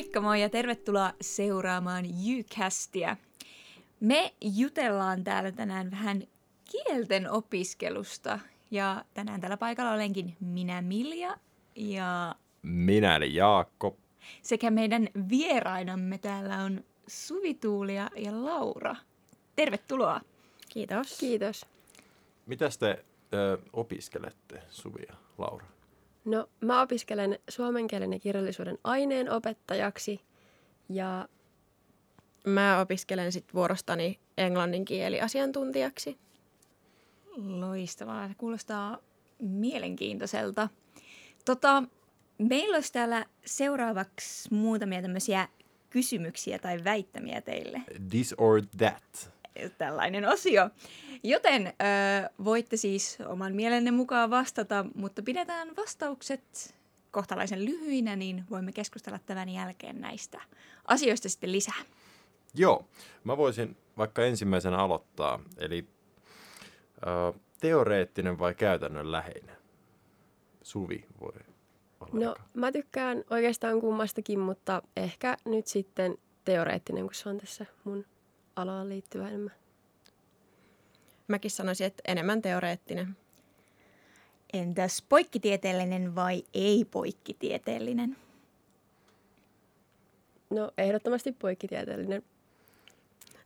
Moikka 0.00 0.20
moi 0.20 0.40
ja 0.40 0.48
tervetuloa 0.50 1.12
seuraamaan 1.20 2.04
Ucastia. 2.38 3.16
Me 4.00 4.34
jutellaan 4.40 5.24
täällä 5.24 5.52
tänään 5.52 5.90
vähän 5.90 6.22
kielten 6.72 7.30
opiskelusta 7.30 8.38
ja 8.70 9.04
tänään 9.14 9.40
tällä 9.40 9.56
paikalla 9.56 9.92
olenkin 9.92 10.36
minä 10.40 10.82
Milja 10.82 11.36
ja 11.74 12.34
Minä 12.62 13.16
eli 13.16 13.34
Jaakko. 13.34 13.96
sekä 14.42 14.70
meidän 14.70 15.08
vierainamme 15.30 16.18
täällä 16.18 16.56
on 16.56 16.84
Suvi 17.06 17.54
Tuulia 17.54 18.10
ja 18.16 18.44
Laura. 18.44 18.96
Tervetuloa. 19.56 20.20
Kiitos. 20.68 21.18
Kiitos. 21.18 21.66
Mitäs 22.46 22.78
te 22.78 23.04
ö, 23.34 23.58
opiskelette, 23.72 24.62
Suvi 24.70 25.02
ja 25.08 25.14
Laura? 25.38 25.66
No, 26.24 26.48
mä 26.60 26.82
opiskelen 26.82 27.38
suomen 27.48 27.86
kielen 27.86 28.12
ja 28.12 28.18
kirjallisuuden 28.18 28.78
aineen 28.84 29.30
opettajaksi 29.30 30.20
ja 30.88 31.28
Mä 32.46 32.80
opiskelen 32.80 33.32
sitten 33.32 33.54
vuorostani 33.54 34.18
englannin 34.38 34.84
kieliasiantuntijaksi. 34.84 36.18
Loistavaa. 37.36 38.28
Se 38.28 38.34
kuulostaa 38.38 38.98
mielenkiintoiselta. 39.38 40.68
Tota, 41.44 41.82
meillä 42.38 42.74
olisi 42.74 42.92
täällä 42.92 43.26
seuraavaksi 43.46 44.54
muutamia 44.54 45.02
tämmöisiä 45.02 45.48
kysymyksiä 45.90 46.58
tai 46.58 46.84
väittämiä 46.84 47.40
teille. 47.40 47.82
This 48.10 48.34
or 48.38 48.62
that. 48.78 49.32
Tällainen 49.78 50.28
osio. 50.28 50.70
Joten 51.22 51.66
ö, 51.66 51.72
voitte 52.44 52.76
siis 52.76 53.18
oman 53.26 53.54
mielenne 53.54 53.90
mukaan 53.90 54.30
vastata, 54.30 54.84
mutta 54.94 55.22
pidetään 55.22 55.76
vastaukset 55.76 56.74
kohtalaisen 57.10 57.64
lyhyinä, 57.64 58.16
niin 58.16 58.44
voimme 58.50 58.72
keskustella 58.72 59.18
tämän 59.26 59.48
jälkeen 59.48 60.00
näistä 60.00 60.40
asioista 60.84 61.28
sitten 61.28 61.52
lisää. 61.52 61.82
Joo, 62.54 62.86
mä 63.24 63.36
voisin 63.36 63.76
vaikka 63.96 64.24
ensimmäisenä 64.24 64.78
aloittaa. 64.78 65.40
Eli 65.58 65.88
ö, 67.06 67.38
teoreettinen 67.60 68.38
vai 68.38 68.54
käytännönläheinen? 68.54 69.56
Suvi 70.62 71.04
voi 71.20 71.32
olla 72.00 72.24
no, 72.24 72.34
mä 72.54 72.72
tykkään 72.72 73.24
oikeastaan 73.30 73.80
kummastakin, 73.80 74.38
mutta 74.38 74.82
ehkä 74.96 75.36
nyt 75.44 75.66
sitten 75.66 76.18
teoreettinen, 76.44 77.04
kun 77.04 77.14
se 77.14 77.28
on 77.28 77.38
tässä 77.38 77.66
mun 77.84 78.04
alaan 78.60 78.88
liittyvä 78.88 79.28
enemmän. 79.28 79.54
Mäkin 81.28 81.50
sanoisin, 81.50 81.86
että 81.86 82.02
enemmän 82.06 82.42
teoreettinen. 82.42 83.16
Entäs 84.52 85.04
poikkitieteellinen 85.08 86.14
vai 86.14 86.44
ei-poikkitieteellinen? 86.54 88.16
No, 90.50 90.70
ehdottomasti 90.78 91.32
poikkitieteellinen. 91.32 92.22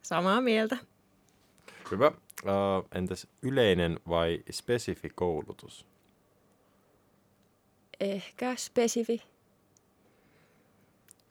Samaa 0.03 0.41
mieltä. 0.41 0.77
Hyvä. 1.91 2.07
Ö, 2.07 2.51
entäs 2.95 3.27
yleinen 3.43 4.01
vai 4.09 4.43
spesifi 4.51 5.11
koulutus? 5.11 5.87
Ehkä 8.01 8.57
spesifi. 8.57 9.23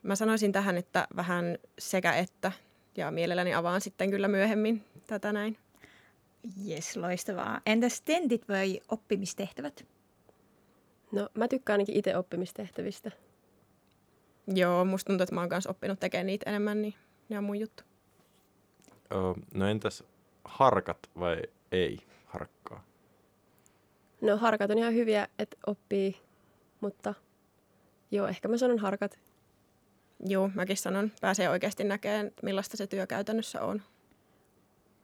Mä 0.03 0.15
sanoisin 0.15 0.51
tähän, 0.51 0.77
että 0.77 1.07
vähän 1.15 1.57
sekä 1.79 2.13
että. 2.13 2.51
Ja 2.97 3.11
mielelläni 3.11 3.53
avaan 3.53 3.81
sitten 3.81 4.09
kyllä 4.09 4.27
myöhemmin 4.27 4.83
tätä 5.07 5.33
näin. 5.33 5.57
Jes, 6.63 6.97
loistavaa. 6.97 7.61
Entäs 7.65 8.01
tentit 8.01 8.49
vai 8.49 8.79
oppimistehtävät? 8.87 9.85
No, 11.11 11.29
mä 11.33 11.47
tykkään 11.47 11.73
ainakin 11.73 11.95
itse 11.95 12.17
oppimistehtävistä. 12.17 13.11
Joo, 14.47 14.85
musta 14.85 15.07
tuntuu, 15.07 15.23
että 15.23 15.35
mä 15.35 15.41
oon 15.41 15.49
kanssa 15.49 15.69
oppinut 15.69 15.99
tekemään 15.99 16.25
niitä 16.25 16.49
enemmän, 16.49 16.81
niin 16.81 16.93
ne 17.29 17.37
on 17.37 17.43
mun 17.43 17.59
juttu. 17.59 17.83
Ö, 19.11 19.15
no 19.53 19.67
entäs 19.67 20.03
harkat 20.45 21.09
vai 21.19 21.41
ei 21.71 21.97
harkkaa? 22.25 22.83
No, 24.21 24.37
harkat 24.37 24.71
on 24.71 24.77
ihan 24.77 24.93
hyviä, 24.93 25.27
että 25.39 25.57
oppii, 25.67 26.21
mutta 26.81 27.13
joo, 28.11 28.27
ehkä 28.27 28.47
mä 28.47 28.57
sanon 28.57 28.79
harkat. 28.79 29.19
Joo, 30.25 30.49
mäkin 30.55 30.77
sanon, 30.77 31.11
pääsee 31.21 31.49
oikeasti 31.49 31.83
näkemään, 31.83 32.31
millaista 32.41 32.77
se 32.77 32.87
työ 32.87 33.07
käytännössä 33.07 33.61
on. 33.61 33.81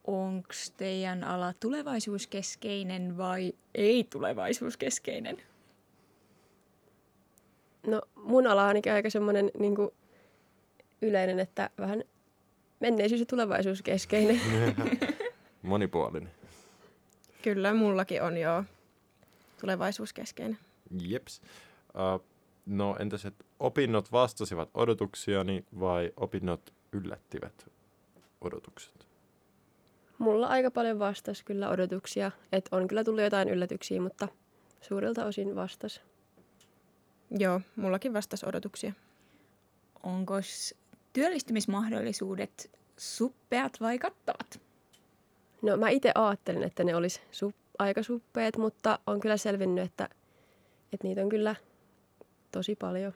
Onko 0.08 0.54
teidän 0.78 1.24
ala 1.24 1.54
tulevaisuuskeskeinen 1.60 3.18
vai 3.18 3.54
ei-tulevaisuuskeskeinen? 3.76 5.38
No, 7.88 8.02
mun 8.16 8.48
ala 8.48 8.62
on 8.62 8.68
ainakin 8.68 8.94
aika 8.94 9.10
semmoinen 9.10 9.52
niin 9.60 9.76
yleinen, 11.02 11.40
että 11.40 11.70
vähän 11.80 12.04
menneisyys 12.80 13.20
ja 13.20 13.26
tulevaisuus 13.26 13.82
keskeinen. 13.82 14.42
Monipuolinen. 15.62 16.32
Kyllä, 17.42 17.74
mullakin 17.74 18.24
on 18.24 18.38
jo 18.38 18.64
tulevaisuuskeskeinen. 19.62 20.58
Jeps. 21.02 21.42
Uh, 21.90 22.24
no 22.70 22.96
entäs, 23.00 23.26
että 23.26 23.46
opinnot 23.60 24.12
vastasivat 24.12 24.70
odotuksiani 24.74 25.66
vai 25.80 26.12
opinnot 26.18 26.74
yllättivät 26.92 27.72
odotukset? 28.42 29.08
Mulla 30.18 30.48
aika 30.48 30.72
paljon 30.72 31.00
vastas 31.00 31.44
kyllä 31.44 31.70
odotuksia, 31.70 32.32
että 32.52 32.76
on 32.76 32.88
kyllä 32.88 33.04
tullut 33.04 33.24
jotain 33.24 33.50
yllätyksiä, 33.50 34.02
mutta 34.02 34.28
suurelta 34.82 35.26
osin 35.26 35.56
vastas. 35.56 36.02
Joo, 37.32 37.62
mullakin 37.76 38.14
vastasi 38.14 38.46
odotuksia. 38.46 38.94
Onko 40.04 40.34
työllistymismahdollisuudet 41.14 42.72
suppeat 42.98 43.82
vai 43.82 44.00
kattavat? 44.00 44.62
No 45.62 45.78
mä 45.78 45.90
itse 45.90 46.12
ajattelin, 46.16 46.64
että 46.64 46.84
ne 46.84 46.96
olisi 46.96 47.22
su- 47.32 47.54
aika 47.80 48.04
suppeet, 48.04 48.58
mutta 48.58 49.00
on 49.08 49.20
kyllä 49.20 49.38
selvinnyt, 49.38 49.84
että, 49.84 50.10
että 50.94 51.08
niitä 51.08 51.22
on 51.22 51.30
kyllä 51.30 51.56
tosi 52.52 52.76
paljon. 52.76 53.14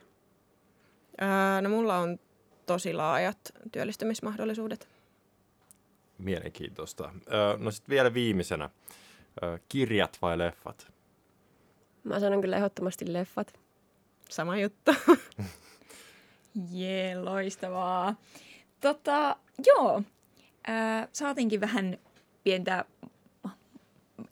Ää, 1.17 1.61
no 1.61 1.69
mulla 1.69 1.97
on 1.97 2.19
tosi 2.65 2.93
laajat 2.93 3.37
työllistymismahdollisuudet. 3.71 4.87
Mielenkiintoista. 6.17 7.13
No 7.57 7.71
sitten 7.71 7.93
vielä 7.93 8.13
viimeisenä. 8.13 8.69
Kirjat 9.69 10.17
vai 10.21 10.37
leffat? 10.37 10.87
Mä 12.03 12.19
sanon 12.19 12.41
kyllä 12.41 12.57
ehdottomasti 12.57 13.13
leffat. 13.13 13.59
Sama 14.29 14.57
juttu. 14.57 14.91
Jee, 16.71 17.21
loistavaa. 17.21 18.15
Tota, 18.81 19.35
joo, 19.65 20.03
ää, 20.67 21.07
saatiinkin 21.13 21.61
vähän 21.61 21.97
pientä 22.43 22.85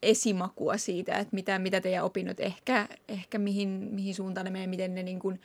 esimakua 0.01 0.77
siitä, 0.77 1.15
että 1.15 1.35
mitä, 1.35 1.59
mitä 1.59 1.81
teidän 1.81 2.03
opinnot 2.03 2.39
ehkä, 2.39 2.87
ehkä 3.07 3.37
mihin, 3.37 3.69
mihin 3.69 4.15
suuntaan 4.15 4.45
ne 4.45 4.51
menee, 4.51 4.67
miten 4.67 4.95
ne 4.95 5.03
niin 5.03 5.19
kuin, 5.19 5.41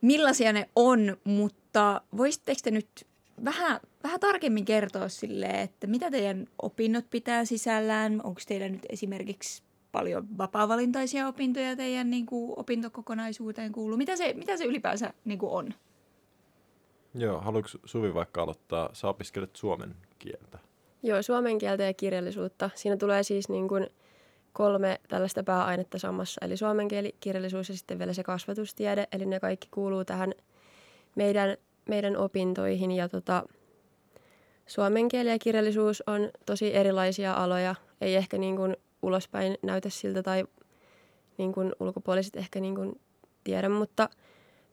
millaisia 0.00 0.52
ne 0.52 0.68
on, 0.76 1.16
mutta 1.24 2.00
voisitteko 2.16 2.60
te 2.64 2.70
nyt 2.70 3.06
vähän, 3.44 3.80
vähän 4.02 4.20
tarkemmin 4.20 4.64
kertoa 4.64 5.08
sille, 5.08 5.46
että 5.46 5.86
mitä 5.86 6.10
teidän 6.10 6.46
opinnot 6.62 7.04
pitää 7.10 7.44
sisällään? 7.44 8.20
Onko 8.24 8.40
teillä 8.46 8.68
nyt 8.68 8.86
esimerkiksi 8.88 9.62
paljon 9.92 10.38
vapaavalintaisia 10.38 11.28
opintoja 11.28 11.76
teidän 11.76 12.10
niin 12.10 12.26
kuin, 12.26 12.52
opintokokonaisuuteen 12.56 13.72
kuuluu? 13.72 13.96
Mitä 13.96 14.16
se, 14.16 14.34
mitä 14.34 14.56
se 14.56 14.64
ylipäänsä 14.64 15.12
niin 15.24 15.38
kuin 15.38 15.52
on? 15.52 15.74
Joo, 17.14 17.40
haluatko 17.40 17.78
Suvi 17.84 18.14
vaikka 18.14 18.42
aloittaa? 18.42 18.90
Sä 18.92 19.08
opiskelet 19.08 19.56
suomen 19.56 19.94
kieltä. 20.18 20.58
Joo, 21.04 21.22
suomen 21.22 21.58
kieltä 21.58 21.82
ja 21.82 21.94
kirjallisuutta. 21.94 22.70
Siinä 22.74 22.96
tulee 22.96 23.22
siis 23.22 23.48
niin 23.48 23.68
kuin 23.68 23.86
kolme 24.52 25.00
tällaista 25.08 25.42
pääainetta 25.42 25.98
samassa, 25.98 26.40
eli 26.44 26.56
suomen 26.56 26.88
kieli, 26.88 27.14
kirjallisuus 27.20 27.68
ja 27.68 27.76
sitten 27.76 27.98
vielä 27.98 28.12
se 28.12 28.22
kasvatustiede, 28.22 29.06
eli 29.12 29.26
ne 29.26 29.40
kaikki 29.40 29.68
kuuluu 29.70 30.04
tähän 30.04 30.34
meidän, 31.14 31.56
meidän 31.88 32.16
opintoihin. 32.16 32.90
Ja 32.90 33.08
tota, 33.08 33.42
suomen 34.66 35.08
kieli 35.08 35.28
ja 35.28 35.38
kirjallisuus 35.38 36.02
on 36.06 36.30
tosi 36.46 36.74
erilaisia 36.74 37.34
aloja, 37.34 37.74
ei 38.00 38.16
ehkä 38.16 38.38
niin 38.38 38.56
kuin 38.56 38.76
ulospäin 39.02 39.58
näytä 39.62 39.88
siltä 39.88 40.22
tai 40.22 40.44
niin 41.38 41.52
kuin 41.52 41.72
ulkopuoliset 41.80 42.36
ehkä 42.36 42.60
niin 42.60 42.74
kuin 42.74 43.00
tiedä, 43.44 43.68
mutta 43.68 44.08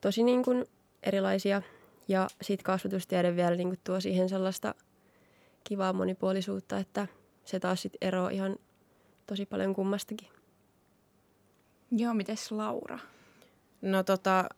tosi 0.01 0.23
niin 0.23 0.43
kuin 0.43 0.65
erilaisia. 1.03 1.61
Ja 2.07 2.27
sitten 2.41 2.63
kasvatustiede 2.63 3.35
vielä 3.35 3.55
niin 3.55 3.67
kuin 3.67 3.79
tuo 3.83 3.99
siihen 3.99 4.29
sellaista 4.29 4.75
kivaa 5.63 5.93
monipuolisuutta, 5.93 6.77
että 6.77 7.07
se 7.45 7.59
taas 7.59 7.81
sitten 7.81 8.07
eroaa 8.07 8.29
ihan 8.29 8.55
tosi 9.27 9.45
paljon 9.45 9.73
kummastakin. 9.73 10.27
Joo, 11.91 12.13
mites 12.13 12.51
Laura? 12.51 12.99
No 13.81 14.03
tota, 14.03 14.49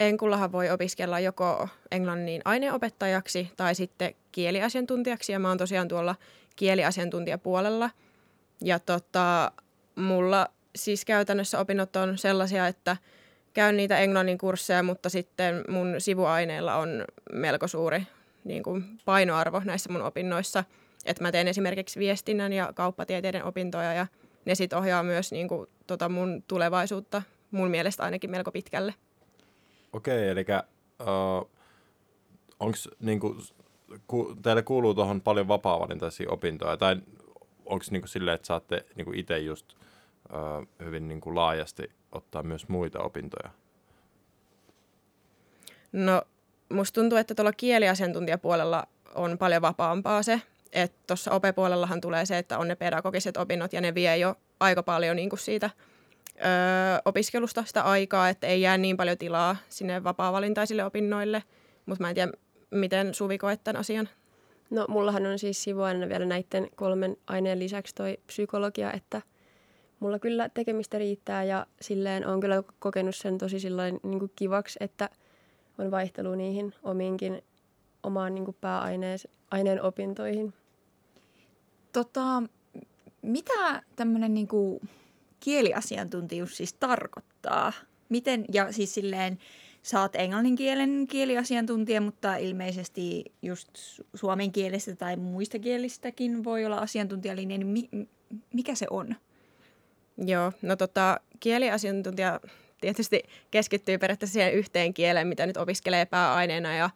Enkullahan 0.00 0.52
voi 0.52 0.70
opiskella 0.70 1.20
joko 1.20 1.68
englannin 1.90 2.42
aineopettajaksi 2.44 3.52
tai 3.56 3.74
sitten 3.74 4.14
kieliasiantuntijaksi. 4.32 5.32
Ja 5.32 5.38
mä 5.38 5.48
oon 5.48 5.58
tosiaan 5.58 5.88
tuolla 5.88 6.14
kieliasiantuntijapuolella. 6.56 7.90
Ja 8.60 8.78
tota, 8.78 9.52
mulla 9.94 10.48
siis 10.76 11.04
käytännössä 11.04 11.58
opinnot 11.58 11.96
on 11.96 12.18
sellaisia, 12.18 12.66
että 12.66 12.96
käyn 13.54 13.76
niitä 13.76 13.98
englannin 13.98 14.38
kursseja, 14.38 14.82
mutta 14.82 15.08
sitten 15.08 15.64
mun 15.68 15.94
sivuaineilla 15.98 16.74
on 16.74 17.04
melko 17.32 17.68
suuri 17.68 18.02
niin 18.46 18.62
kuin 18.62 18.84
painoarvo 19.04 19.62
näissä 19.64 19.92
mun 19.92 20.02
opinnoissa. 20.02 20.64
Että 21.04 21.22
mä 21.22 21.32
teen 21.32 21.48
esimerkiksi 21.48 21.98
viestinnän 21.98 22.52
ja 22.52 22.72
kauppatieteiden 22.74 23.44
opintoja 23.44 23.92
ja 23.92 24.06
ne 24.44 24.54
sitten 24.54 24.78
ohjaa 24.78 25.02
myös 25.02 25.32
niin 25.32 25.48
kuin, 25.48 25.66
tota 25.86 26.08
mun 26.08 26.42
tulevaisuutta 26.48 27.22
mun 27.50 27.70
mielestä 27.70 28.02
ainakin 28.02 28.30
melko 28.30 28.52
pitkälle. 28.52 28.94
Okei, 29.92 30.28
eli 30.28 30.44
uh, 31.00 31.50
onko 32.60 32.78
niinku, 33.00 33.36
ku, 34.06 34.36
teille 34.42 34.62
kuuluu 34.62 34.94
tuohon 34.94 35.20
paljon 35.20 35.48
vapaa-valintaisia 35.48 36.30
opintoja, 36.30 36.76
tai 36.76 36.96
onko 37.66 37.84
niinku 37.90 38.08
silleen, 38.08 38.34
että 38.34 38.46
saatte 38.46 38.86
niinku 38.96 39.12
itse 39.14 39.38
just 39.38 39.72
uh, 39.72 40.86
hyvin 40.86 41.08
niinku 41.08 41.34
laajasti 41.34 41.90
ottaa 42.12 42.42
myös 42.42 42.68
muita 42.68 42.98
opintoja? 43.00 43.50
No, 45.92 46.22
musta 46.72 47.00
tuntuu, 47.00 47.18
että 47.18 47.34
tuolla 47.34 47.52
kieliasiantuntijapuolella 47.52 48.86
on 49.14 49.38
paljon 49.38 49.62
vapaampaa 49.62 50.22
se, 50.22 50.42
että 50.72 50.98
tuossa 51.06 51.30
opepuolellahan 51.30 52.00
tulee 52.00 52.26
se, 52.26 52.38
että 52.38 52.58
on 52.58 52.68
ne 52.68 52.76
pedagogiset 52.76 53.36
opinnot 53.36 53.72
ja 53.72 53.80
ne 53.80 53.94
vie 53.94 54.16
jo 54.16 54.34
aika 54.60 54.82
paljon 54.82 55.16
niin 55.16 55.28
kuin 55.28 55.40
siitä 55.40 55.70
ö, 56.36 56.40
opiskelusta 57.04 57.64
sitä 57.64 57.82
aikaa, 57.82 58.28
että 58.28 58.46
ei 58.46 58.60
jää 58.60 58.78
niin 58.78 58.96
paljon 58.96 59.18
tilaa 59.18 59.56
sinne 59.68 60.04
vapaa-valintaisille 60.04 60.84
opinnoille. 60.84 61.42
Mutta 61.86 62.04
mä 62.04 62.08
en 62.08 62.14
tiedä, 62.14 62.32
miten 62.70 63.14
Suvi 63.14 63.38
koet 63.38 63.64
tämän 63.64 63.80
asian? 63.80 64.08
No 64.70 64.86
mullahan 64.88 65.26
on 65.26 65.38
siis 65.38 65.62
sivuaineena 65.62 66.08
vielä 66.08 66.26
näiden 66.26 66.68
kolmen 66.74 67.16
aineen 67.26 67.58
lisäksi 67.58 67.94
toi 67.94 68.18
psykologia, 68.26 68.92
että 68.92 69.22
mulla 70.00 70.18
kyllä 70.18 70.48
tekemistä 70.48 70.98
riittää 70.98 71.44
ja 71.44 71.66
silleen 71.80 72.26
on 72.26 72.40
kyllä 72.40 72.62
kokenut 72.78 73.16
sen 73.16 73.38
tosi 73.38 73.60
sillain 73.60 74.00
niin 74.02 74.32
kivaksi, 74.36 74.78
että 74.80 75.08
on 75.78 75.90
vaihtelu 75.90 76.34
niihin 76.34 76.74
omiinkin 76.82 77.42
omaan 78.02 78.34
niin 78.34 78.44
kuin 78.44 78.56
pääaineen 78.60 79.82
opintoihin. 79.82 80.54
Tota, 81.92 82.42
mitä 83.22 83.82
tämmöinen 83.96 84.34
niin 84.34 84.48
kieliasiantuntijuus 85.40 86.56
siis 86.56 86.72
tarkoittaa? 86.72 87.72
Miten, 88.08 88.44
ja 88.52 88.72
siis 88.72 88.94
silleen, 88.94 89.38
sä 89.82 90.00
oot 90.00 90.16
englannin 90.16 90.56
kielen 90.56 91.06
kieliasiantuntija, 91.10 92.00
mutta 92.00 92.36
ilmeisesti 92.36 93.24
just 93.42 93.68
suomen 94.14 94.52
kielestä 94.52 94.96
tai 94.96 95.16
muista 95.16 95.58
kielistäkin 95.58 96.44
voi 96.44 96.64
olla 96.64 96.76
asiantuntijalinja, 96.76 97.58
niin 97.58 97.66
mi, 97.66 98.08
mikä 98.54 98.74
se 98.74 98.86
on? 98.90 99.14
Joo, 100.18 100.52
no 100.62 100.76
tota, 100.76 101.20
kieliasiantuntija 101.40 102.40
tietysti 102.80 103.22
keskittyy 103.50 103.98
periaatteessa 103.98 104.32
siihen 104.32 104.52
yhteen 104.52 104.94
kieleen, 104.94 105.28
mitä 105.28 105.46
nyt 105.46 105.56
opiskelee 105.56 106.04
pääaineena 106.06 106.76
ja 106.76 106.90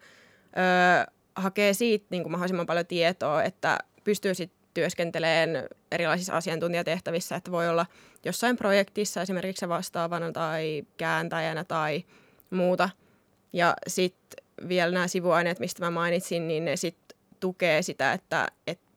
öö, 0.57 1.13
hakee 1.35 1.73
siitä 1.73 2.05
niin 2.09 2.23
kuin 2.23 2.31
mahdollisimman 2.31 2.65
paljon 2.65 2.85
tietoa, 2.85 3.43
että 3.43 3.77
pystyy 4.03 4.33
sitten 4.35 4.61
työskenteleen 4.73 5.67
erilaisissa 5.91 6.33
asiantuntijatehtävissä, 6.33 7.35
että 7.35 7.51
voi 7.51 7.69
olla 7.69 7.85
jossain 8.25 8.57
projektissa 8.57 9.21
esimerkiksi 9.21 9.69
vastaavana 9.69 10.31
tai 10.31 10.83
kääntäjänä 10.97 11.63
tai 11.63 12.03
muuta. 12.49 12.89
Ja 13.53 13.73
sitten 13.87 14.45
vielä 14.67 14.91
nämä 14.91 15.07
sivuaineet, 15.07 15.59
mistä 15.59 15.85
mä 15.85 15.91
mainitsin, 15.91 16.47
niin 16.47 16.65
ne 16.65 16.75
sitten 16.75 17.17
tukee 17.39 17.81
sitä, 17.81 18.13
että, 18.13 18.47
että 18.67 18.91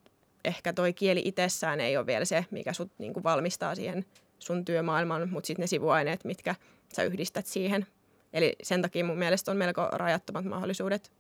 ehkä 0.45 0.73
toi 0.73 0.93
kieli 0.93 1.23
itsessään 1.25 1.81
ei 1.81 1.97
ole 1.97 2.07
vielä 2.07 2.25
se, 2.25 2.47
mikä 2.51 2.73
sut 2.73 2.93
niinku 2.99 3.23
valmistaa 3.23 3.75
siihen 3.75 4.05
sun 4.45 4.65
työmaailman, 4.65 5.31
mutta 5.31 5.47
sitten 5.47 5.63
ne 5.63 5.67
sivuaineet, 5.67 6.25
mitkä 6.25 6.55
sä 6.97 7.03
yhdistät 7.03 7.47
siihen. 7.47 7.87
Eli 8.33 8.57
sen 8.63 8.83
takia 8.83 9.05
mun 9.05 9.19
mielestä 9.19 9.51
on 9.51 9.57
melko 9.57 9.89
rajattomat 9.93 10.45
mahdollisuudet 10.45 11.13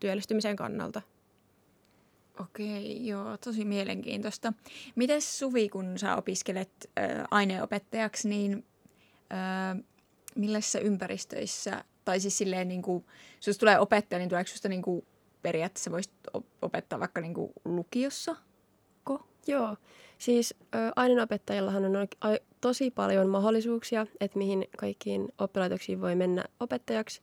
työllistymisen 0.00 0.56
kannalta. 0.56 1.02
Okei, 2.40 3.06
joo, 3.06 3.36
tosi 3.36 3.64
mielenkiintoista. 3.64 4.52
Miten 4.94 5.22
Suvi, 5.22 5.68
kun 5.68 5.98
sä 5.98 6.16
opiskelet 6.16 6.90
äh, 6.98 7.24
aineopettajaksi, 7.30 8.28
niin 8.28 8.64
äh, 9.32 9.84
millaisissa 10.34 10.78
ympäristöissä, 10.78 11.84
tai 12.04 12.20
siis 12.20 12.38
silleen 12.38 12.68
niin 12.68 12.82
kuin, 12.82 13.04
jos 13.46 13.58
tulee 13.58 13.78
opettaja, 13.78 14.18
niin 14.18 14.28
tuleeko 14.28 14.48
susta 14.48 14.68
niin 14.68 14.82
kuin, 14.82 15.06
periaatteessa 15.42 15.90
voisit 15.90 16.12
opettaa 16.62 17.00
vaikka 17.00 17.20
niin 17.20 17.34
kuin 17.34 17.52
lukiossa? 17.64 18.36
Ko? 19.04 19.26
Joo, 19.46 19.76
siis 20.22 20.54
aineenopettajillahan 20.96 21.84
on 21.84 22.08
tosi 22.60 22.90
paljon 22.90 23.28
mahdollisuuksia, 23.28 24.06
että 24.20 24.38
mihin 24.38 24.66
kaikkiin 24.78 25.28
oppilaitoksiin 25.38 26.00
voi 26.00 26.14
mennä 26.14 26.44
opettajaksi. 26.60 27.22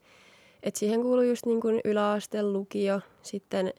Et 0.64 0.76
siihen 0.76 1.02
kuuluu 1.02 1.24
just 1.24 1.46
niin 1.46 1.62
kuin 1.62 1.82
yläaste, 1.86 2.44
lukio, 2.44 3.02
sitten 3.22 3.74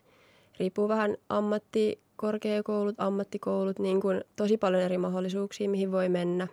riippuu 0.59 0.87
vähän 0.87 1.17
ammattikorkeakoulut, 1.29 2.95
ammattikoulut, 2.97 3.79
niin 3.79 4.01
kuin 4.01 4.23
tosi 4.35 4.57
paljon 4.57 4.81
eri 4.81 4.97
mahdollisuuksia, 4.97 5.69
mihin 5.69 5.91
voi 5.91 6.09
mennä. 6.09 6.47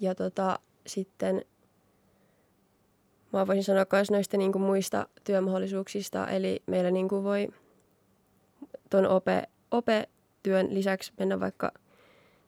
Ja 0.00 0.14
tota, 0.14 0.58
sitten 0.86 1.44
mä 3.32 3.46
voisin 3.46 3.64
sanoa 3.64 3.86
myös 3.92 4.10
noista 4.10 4.36
niin 4.36 4.52
kuin 4.52 4.62
muista 4.62 5.06
työmahdollisuuksista, 5.24 6.28
eli 6.28 6.62
meillä 6.66 6.90
niin 6.90 7.08
kuin 7.08 7.24
voi 7.24 7.48
tuon 8.90 9.06
ope, 9.70 10.08
ope-työn 10.46 10.74
lisäksi 10.74 11.12
mennä 11.18 11.40
vaikka 11.40 11.72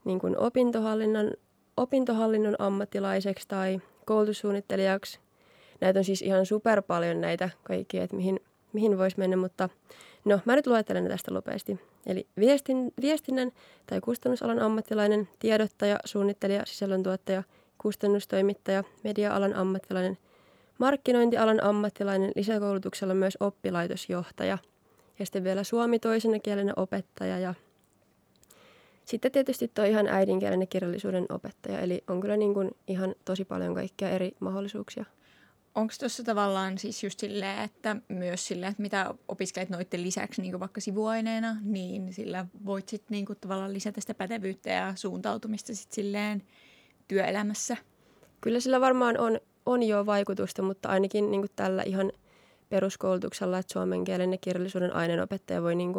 niin 0.05 0.19
kuin 0.19 0.39
opintohallinnon, 0.39 1.33
opintohallinnon 1.77 2.57
ammattilaiseksi 2.59 3.49
tai 3.49 3.81
koulutussuunnittelijaksi. 4.07 5.21
Näitä 5.81 5.99
on 5.99 6.05
siis 6.05 6.23
ihan 6.23 6.47
super 6.47 6.83
paljon 6.83 7.21
näitä 7.21 7.51
kaikkia, 7.63 8.03
että 8.03 8.17
mihin, 8.17 8.41
mihin 8.73 8.99
voisi 8.99 9.19
mennä, 9.19 9.37
mutta 9.37 9.69
no 10.25 10.41
mä 10.45 10.57
nyt 10.57 10.67
luettelen 10.67 11.05
ne 11.05 11.11
tästä 11.11 11.31
nopeasti. 11.31 11.81
Eli 12.07 12.27
viestin, 12.39 12.93
viestinnän 13.01 13.53
tai 13.87 14.01
kustannusalan 14.01 14.59
ammattilainen, 14.59 15.29
tiedottaja, 15.39 15.99
suunnittelija, 16.05 16.63
sisällöntuottaja, 16.67 17.43
kustannustoimittaja, 17.79 18.85
media-alan 19.05 19.55
ammattilainen, 19.55 20.19
markkinointialan 20.79 21.65
ammattilainen, 21.65 22.33
lisäkoulutuksella 22.37 23.15
myös 23.15 23.37
oppilaitosjohtaja 23.41 24.59
ja 25.19 25.27
sitten 25.27 25.45
vielä 25.45 25.65
suomi 25.65 25.99
toisena 25.99 26.39
kielenä 26.39 26.73
opettaja 26.77 27.39
ja 27.39 27.55
sitten 29.09 29.33
tietysti 29.33 29.71
tuo 29.75 29.85
ihan 29.85 30.07
äidinkielen 30.07 30.61
ja 30.61 30.67
kirjallisuuden 30.67 31.27
opettaja, 31.29 31.81
eli 31.81 32.05
on 32.09 32.21
kyllä 32.21 32.37
niin 32.37 32.55
kuin 32.55 32.71
ihan 32.87 33.15
tosi 33.25 33.45
paljon 33.45 33.75
kaikkia 33.75 34.11
eri 34.11 34.33
mahdollisuuksia. 34.41 35.05
Onko 35.75 35.95
tuossa 36.01 36.25
tavallaan 36.25 36.79
siis 36.79 37.05
just 37.05 37.21
silleen, 37.21 37.59
että 37.59 37.97
myös 38.09 38.47
silleen, 38.47 38.71
että 38.71 38.83
mitä 38.83 39.15
opiskelet 39.29 39.71
noiden 39.71 40.03
lisäksi 40.03 40.43
niin 40.43 40.61
vaikka 40.61 40.81
sivuaineena, 40.81 41.57
niin 41.63 42.13
sillä 42.13 42.47
voit 42.65 42.89
sitten 42.89 43.09
niin 43.11 43.27
tavallaan 43.41 43.73
lisätä 43.73 44.01
sitä 44.01 44.15
pätevyyttä 44.15 44.71
ja 44.71 44.93
suuntautumista 44.95 45.75
sitten 45.75 45.95
silleen 45.95 46.43
työelämässä? 47.09 47.77
Kyllä 48.41 48.61
sillä 48.61 48.81
varmaan 48.81 49.19
on, 49.21 49.41
on 49.67 49.83
jo 49.83 50.07
vaikutusta, 50.07 50.63
mutta 50.63 50.89
ainakin 50.89 51.31
niin 51.31 51.47
tällä 51.57 51.83
ihan 51.83 52.13
peruskoulutuksella, 52.69 53.59
että 53.59 53.73
suomen 53.73 54.05
kielen 54.05 54.33
ja 54.33 54.39
kirjallisuuden 54.39 54.97
aineenopettaja 54.97 55.63
voi 55.63 55.75
niin 55.75 55.93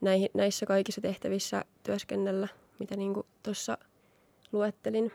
näihin, 0.00 0.28
näissä 0.34 0.66
kaikissa 0.66 1.00
tehtävissä 1.00 1.64
työskennellä, 1.82 2.48
mitä 2.78 2.96
niin 2.96 3.14
tuossa 3.42 3.78
luettelin. 4.52 5.12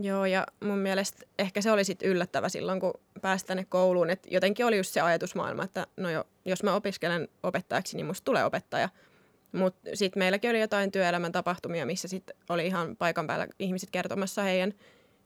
Joo, 0.00 0.26
ja 0.26 0.46
mun 0.64 0.78
mielestä 0.78 1.26
ehkä 1.38 1.60
se 1.60 1.72
oli 1.72 1.84
sitten 1.84 2.08
yllättävä 2.08 2.48
silloin, 2.48 2.80
kun 2.80 2.94
pääsi 3.22 3.46
tänne 3.46 3.66
kouluun. 3.68 4.10
Että 4.10 4.28
jotenkin 4.30 4.66
oli 4.66 4.76
just 4.76 4.92
se 4.92 5.00
ajatusmaailma, 5.00 5.64
että 5.64 5.86
no 5.96 6.10
jo, 6.10 6.24
jos 6.44 6.62
mä 6.62 6.74
opiskelen 6.74 7.28
opettajaksi, 7.42 7.96
niin 7.96 8.06
musta 8.06 8.24
tulee 8.24 8.44
opettaja. 8.44 8.88
Mutta 9.52 9.90
sitten 9.94 10.20
meilläkin 10.20 10.50
oli 10.50 10.60
jotain 10.60 10.92
työelämän 10.92 11.32
tapahtumia, 11.32 11.86
missä 11.86 12.08
sitten 12.08 12.36
oli 12.48 12.66
ihan 12.66 12.96
paikan 12.96 13.26
päällä 13.26 13.46
ihmiset 13.58 13.90
kertomassa 13.90 14.42
heidän 14.42 14.74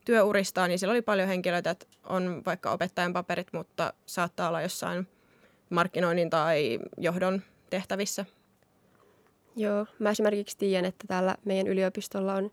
työuristaan. 0.04 0.68
Niin 0.68 0.78
siellä 0.78 0.92
oli 0.92 1.02
paljon 1.02 1.28
henkilöitä, 1.28 1.70
että 1.70 1.86
on 2.04 2.42
vaikka 2.46 2.70
opettajan 2.70 3.12
paperit, 3.12 3.52
mutta 3.52 3.92
saattaa 4.06 4.48
olla 4.48 4.62
jossain 4.62 5.08
markkinoinnin 5.70 6.30
tai 6.30 6.78
johdon 6.98 7.42
tehtävissä. 7.70 8.24
Joo, 9.56 9.86
mä 9.98 10.10
esimerkiksi 10.10 10.58
tiedän, 10.58 10.84
että 10.84 11.06
täällä 11.06 11.36
meidän 11.44 11.66
yliopistolla 11.66 12.34
on 12.34 12.50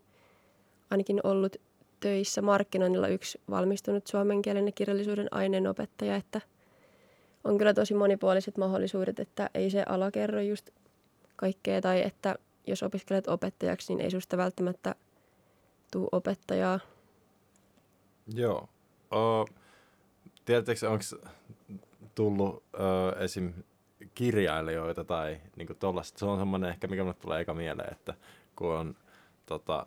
ainakin 0.90 1.20
ollut 1.24 1.56
töissä 2.00 2.42
markkinoinnilla 2.42 3.08
yksi 3.08 3.40
valmistunut 3.50 4.06
suomen 4.06 4.42
kielen 4.42 4.66
ja 4.66 4.72
kirjallisuuden 4.72 5.28
aineenopettaja, 5.30 6.16
että 6.16 6.40
on 7.44 7.58
kyllä 7.58 7.74
tosi 7.74 7.94
monipuoliset 7.94 8.58
mahdollisuudet, 8.58 9.20
että 9.20 9.50
ei 9.54 9.70
se 9.70 9.84
ala 9.88 10.10
kerro 10.10 10.40
just 10.40 10.70
kaikkea 11.36 11.80
tai 11.80 12.02
että 12.02 12.34
jos 12.66 12.82
opiskelet 12.82 13.28
opettajaksi, 13.28 13.94
niin 13.94 14.04
ei 14.04 14.10
susta 14.10 14.36
välttämättä 14.36 14.94
tuu 15.90 16.08
opettajaa. 16.12 16.80
Joo. 18.34 18.68
Uh, 19.12 19.56
tiedättekö, 20.44 20.90
onko 20.90 21.04
tullut 22.14 22.54
uh, 22.56 23.22
esim. 23.22 23.52
Kirjailijoita 24.14 25.04
tai 25.04 25.40
niinku 25.56 25.74
tollaista? 25.74 26.18
Se 26.18 26.24
on 26.24 26.38
semmoinen 26.38 26.70
ehkä, 26.70 26.86
mikä 26.86 27.02
mulle 27.02 27.16
tulee 27.20 27.40
eka 27.40 27.54
mieleen, 27.54 27.92
että 27.92 28.14
kun 28.56 28.74
on 28.74 28.96
tota, 29.46 29.86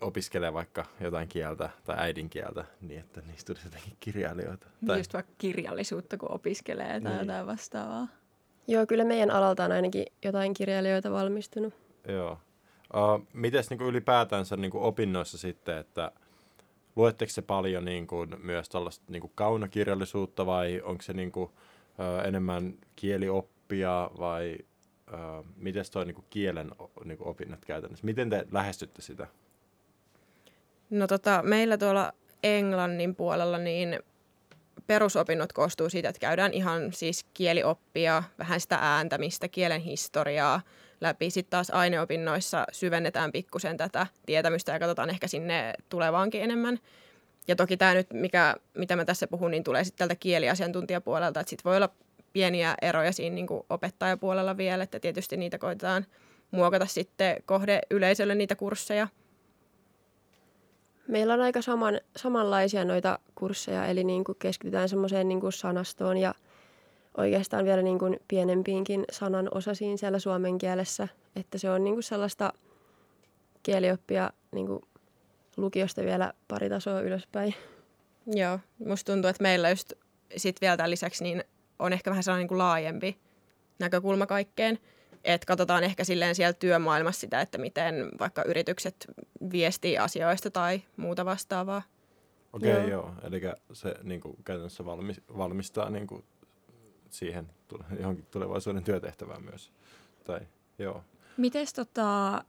opiskelee 0.00 0.52
vaikka 0.52 0.84
jotain 1.00 1.28
kieltä 1.28 1.70
tai 1.84 1.96
äidinkieltä, 1.98 2.64
niin 2.80 3.00
että 3.00 3.22
niistä 3.26 3.46
tulisi 3.46 3.66
jotenkin 3.66 3.96
kirjailijoita. 4.00 4.66
Tai... 4.86 4.98
Just 4.98 5.14
vaikka 5.14 5.32
kirjallisuutta, 5.38 6.16
kun 6.16 6.32
opiskelee 6.32 7.00
tai 7.00 7.12
niin. 7.12 7.20
jotain 7.20 7.46
vastaavaa. 7.46 8.08
Joo, 8.66 8.86
kyllä 8.86 9.04
meidän 9.04 9.30
alalta 9.30 9.64
on 9.64 9.72
ainakin 9.72 10.06
jotain 10.24 10.54
kirjailijoita 10.54 11.10
valmistunut. 11.10 11.74
Joo. 12.08 12.38
Uh, 12.94 13.26
mites 13.32 13.70
niin 13.70 13.80
ylipäätänsä 13.80 14.56
niin 14.56 14.70
kuin 14.70 14.84
opinnoissa 14.84 15.38
sitten, 15.38 15.78
että 15.78 16.12
luetteko 16.96 17.30
se 17.30 17.42
paljon 17.42 17.84
niin 17.84 18.06
kuin, 18.06 18.36
myös 18.42 18.68
tällaista 18.68 19.04
niin 19.08 19.20
kuin 19.20 19.32
kaunokirjallisuutta 19.34 20.46
vai 20.46 20.80
onko 20.84 21.02
se 21.02 21.12
niin 21.12 21.32
kuin, 21.32 21.50
uh, 21.98 22.26
enemmän 22.26 22.74
kielioppia 22.96 24.10
vai 24.18 24.58
miten 25.56 25.84
toi 25.92 26.04
niin 26.04 26.14
kuin 26.14 26.24
kielen 26.30 26.70
niin 27.04 27.18
kuin 27.18 27.28
opinnot 27.28 27.64
käytännössä? 27.64 28.06
Miten 28.06 28.30
te 28.30 28.46
lähestytte 28.52 29.02
sitä? 29.02 29.26
No 30.90 31.06
tota, 31.06 31.42
meillä 31.42 31.78
tuolla 31.78 32.12
Englannin 32.42 33.14
puolella 33.14 33.58
niin 33.58 33.98
perusopinnot 34.86 35.52
koostuu 35.52 35.90
siitä, 35.90 36.08
että 36.08 36.20
käydään 36.20 36.52
ihan 36.52 36.92
siis 36.92 37.24
kielioppia, 37.34 38.22
vähän 38.38 38.60
sitä 38.60 38.78
ääntämistä, 38.80 39.48
kielen 39.48 39.80
historiaa 39.80 40.60
läpi. 41.00 41.30
Sitten 41.30 41.50
taas 41.50 41.70
aineopinnoissa 41.70 42.64
syvennetään 42.72 43.32
pikkusen 43.32 43.76
tätä 43.76 44.06
tietämystä 44.26 44.72
ja 44.72 44.78
katsotaan 44.78 45.10
ehkä 45.10 45.28
sinne 45.28 45.74
tulevaankin 45.88 46.42
enemmän. 46.42 46.78
Ja 47.50 47.56
toki 47.56 47.76
tämä 47.76 47.94
nyt, 47.94 48.12
mikä, 48.12 48.56
mitä 48.74 48.96
mä 48.96 49.04
tässä 49.04 49.26
puhun, 49.26 49.50
niin 49.50 49.64
tulee 49.64 49.84
sitten 49.84 49.98
tältä 49.98 50.20
kieliasiantuntijapuolelta, 50.20 51.40
että 51.40 51.50
sitten 51.50 51.70
voi 51.70 51.76
olla 51.76 51.90
pieniä 52.32 52.74
eroja 52.82 53.12
siinä 53.12 53.34
niin 53.34 53.46
kuin 53.46 53.62
opettajapuolella 53.70 54.56
vielä, 54.56 54.84
että 54.84 55.00
tietysti 55.00 55.36
niitä 55.36 55.58
koitetaan 55.58 56.06
muokata 56.50 56.86
sitten 56.86 57.36
kohde 57.46 57.80
yleisölle 57.90 58.34
niitä 58.34 58.56
kursseja– 58.56 59.08
Meillä 61.10 61.34
on 61.34 61.40
aika 61.40 61.62
saman, 61.62 62.00
samanlaisia 62.16 62.84
noita 62.84 63.18
kursseja, 63.34 63.86
eli 63.86 64.04
niin 64.04 64.24
kuin 64.24 64.38
keskitytään 64.38 64.88
semmoiseen 64.88 65.28
niin 65.28 65.40
kuin 65.40 65.52
sanastoon 65.52 66.16
ja 66.16 66.34
oikeastaan 67.16 67.64
vielä 67.64 67.82
niin 67.82 67.98
kuin 67.98 68.20
pienempiinkin 68.28 69.04
sanan 69.12 69.48
osasiin 69.54 69.98
siellä 69.98 70.18
suomen 70.18 70.58
kielessä, 70.58 71.08
että 71.36 71.58
se 71.58 71.70
on 71.70 71.84
niin 71.84 71.94
kuin 71.94 72.02
sellaista 72.02 72.52
kielioppia 73.62 74.30
niin 74.52 74.66
kuin 74.66 74.82
lukiosta 75.56 76.02
vielä 76.02 76.32
pari 76.48 76.68
tasoa 76.68 77.00
ylöspäin. 77.00 77.54
Joo, 78.26 78.58
musta 78.86 79.12
tuntuu, 79.12 79.28
että 79.28 79.42
meillä 79.42 79.70
just 79.70 79.92
sit 80.36 80.60
vielä 80.60 80.76
tämän 80.76 80.90
lisäksi 80.90 81.24
niin 81.24 81.44
on 81.78 81.92
ehkä 81.92 82.10
vähän 82.10 82.22
sellainen 82.22 82.42
niin 82.42 82.48
kuin 82.48 82.58
laajempi 82.58 83.18
näkökulma 83.78 84.26
kaikkeen 84.26 84.78
että 85.24 85.46
katsotaan 85.46 85.84
ehkä 85.84 86.04
silleen 86.04 86.34
siellä 86.34 86.52
työmaailmassa 86.52 87.20
sitä, 87.20 87.40
että 87.40 87.58
miten 87.58 87.94
vaikka 88.18 88.42
yritykset 88.42 89.06
viestii 89.52 89.98
asioista 89.98 90.50
tai 90.50 90.82
muuta 90.96 91.24
vastaavaa. 91.24 91.82
Okei, 92.52 92.72
okay, 92.72 92.88
joo. 92.88 92.90
joo. 92.90 93.14
Eli 93.22 93.40
se 93.72 93.94
niin 94.02 94.20
kuin, 94.20 94.36
käytännössä 94.44 94.84
valmis, 94.84 95.20
valmistaa 95.38 95.90
niin 95.90 96.06
kuin, 96.06 96.24
siihen 97.10 97.50
johonkin 97.98 98.26
tulevaisuuden 98.30 98.84
työtehtävään 98.84 99.42
myös. 99.42 99.72
Tai, 100.24 100.40
joo. 100.78 101.04
Mites 101.36 101.72
tota, 101.72 102.44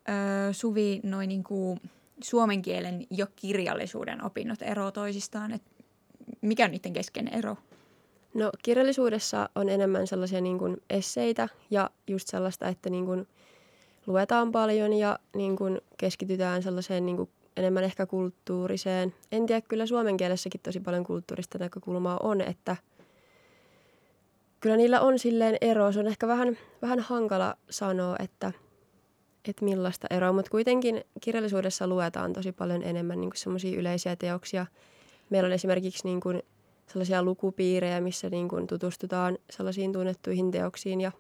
Suvi, 0.51 0.99
noin 1.03 1.27
niin 1.27 1.43
kuin 1.43 1.81
suomen 2.23 2.61
kielen 2.61 3.07
jo 3.09 3.27
kirjallisuuden 3.35 4.25
opinnot 4.25 4.61
ero 4.61 4.91
toisistaan? 4.91 5.51
Et 5.51 5.61
mikä 6.41 6.65
on 6.65 6.71
niiden 6.71 6.93
keskeinen 6.93 7.33
ero? 7.33 7.57
No 8.33 8.51
kirjallisuudessa 8.63 9.49
on 9.55 9.69
enemmän 9.69 10.07
sellaisia 10.07 10.41
niin 10.41 10.57
kuin 10.57 10.77
esseitä 10.89 11.49
ja 11.71 11.89
just 12.07 12.27
sellaista, 12.27 12.67
että 12.67 12.89
niin 12.89 13.05
kuin 13.05 13.27
luetaan 14.07 14.51
paljon 14.51 14.93
ja 14.93 15.19
niin 15.35 15.55
kuin 15.55 15.81
keskitytään 15.97 16.63
sellaiseen 16.63 17.05
niin 17.05 17.17
kuin 17.17 17.29
enemmän 17.57 17.83
ehkä 17.83 18.05
kulttuuriseen. 18.05 19.13
En 19.31 19.45
tiedä, 19.45 19.61
kyllä 19.61 19.85
suomen 19.85 20.17
kielessäkin 20.17 20.61
tosi 20.61 20.79
paljon 20.79 21.03
kulttuurista 21.03 21.57
näkökulmaa 21.57 22.19
on, 22.23 22.41
että 22.41 22.75
kyllä 24.59 24.77
niillä 24.77 25.01
on 25.01 25.19
silleen 25.19 25.57
ero. 25.61 25.91
Se 25.91 25.99
on 25.99 26.07
ehkä 26.07 26.27
vähän, 26.27 26.57
vähän 26.81 26.99
hankala 26.99 27.55
sanoa, 27.69 28.15
että, 28.19 28.51
että 29.47 29.65
millaista 29.65 30.07
eroa, 30.09 30.33
mutta 30.33 30.51
kuitenkin 30.51 31.03
kirjallisuudessa 31.21 31.87
luetaan 31.87 32.33
tosi 32.33 32.51
paljon 32.51 32.83
enemmän 32.83 33.21
niin 33.21 33.31
semmoisia 33.35 33.79
yleisiä 33.79 34.15
teoksia. 34.15 34.65
Meillä 35.29 35.47
on 35.47 35.53
esimerkiksi 35.53 36.07
niin 36.07 36.19
kuin 36.19 36.43
sellaisia 36.87 37.23
lukupiirejä, 37.23 38.01
missä 38.01 38.29
niin 38.29 38.47
kuin 38.47 38.67
tutustutaan 38.67 39.37
sellaisiin 39.49 39.93
tunnettuihin 39.93 40.51
teoksiin 40.51 41.01
ja 41.01 41.11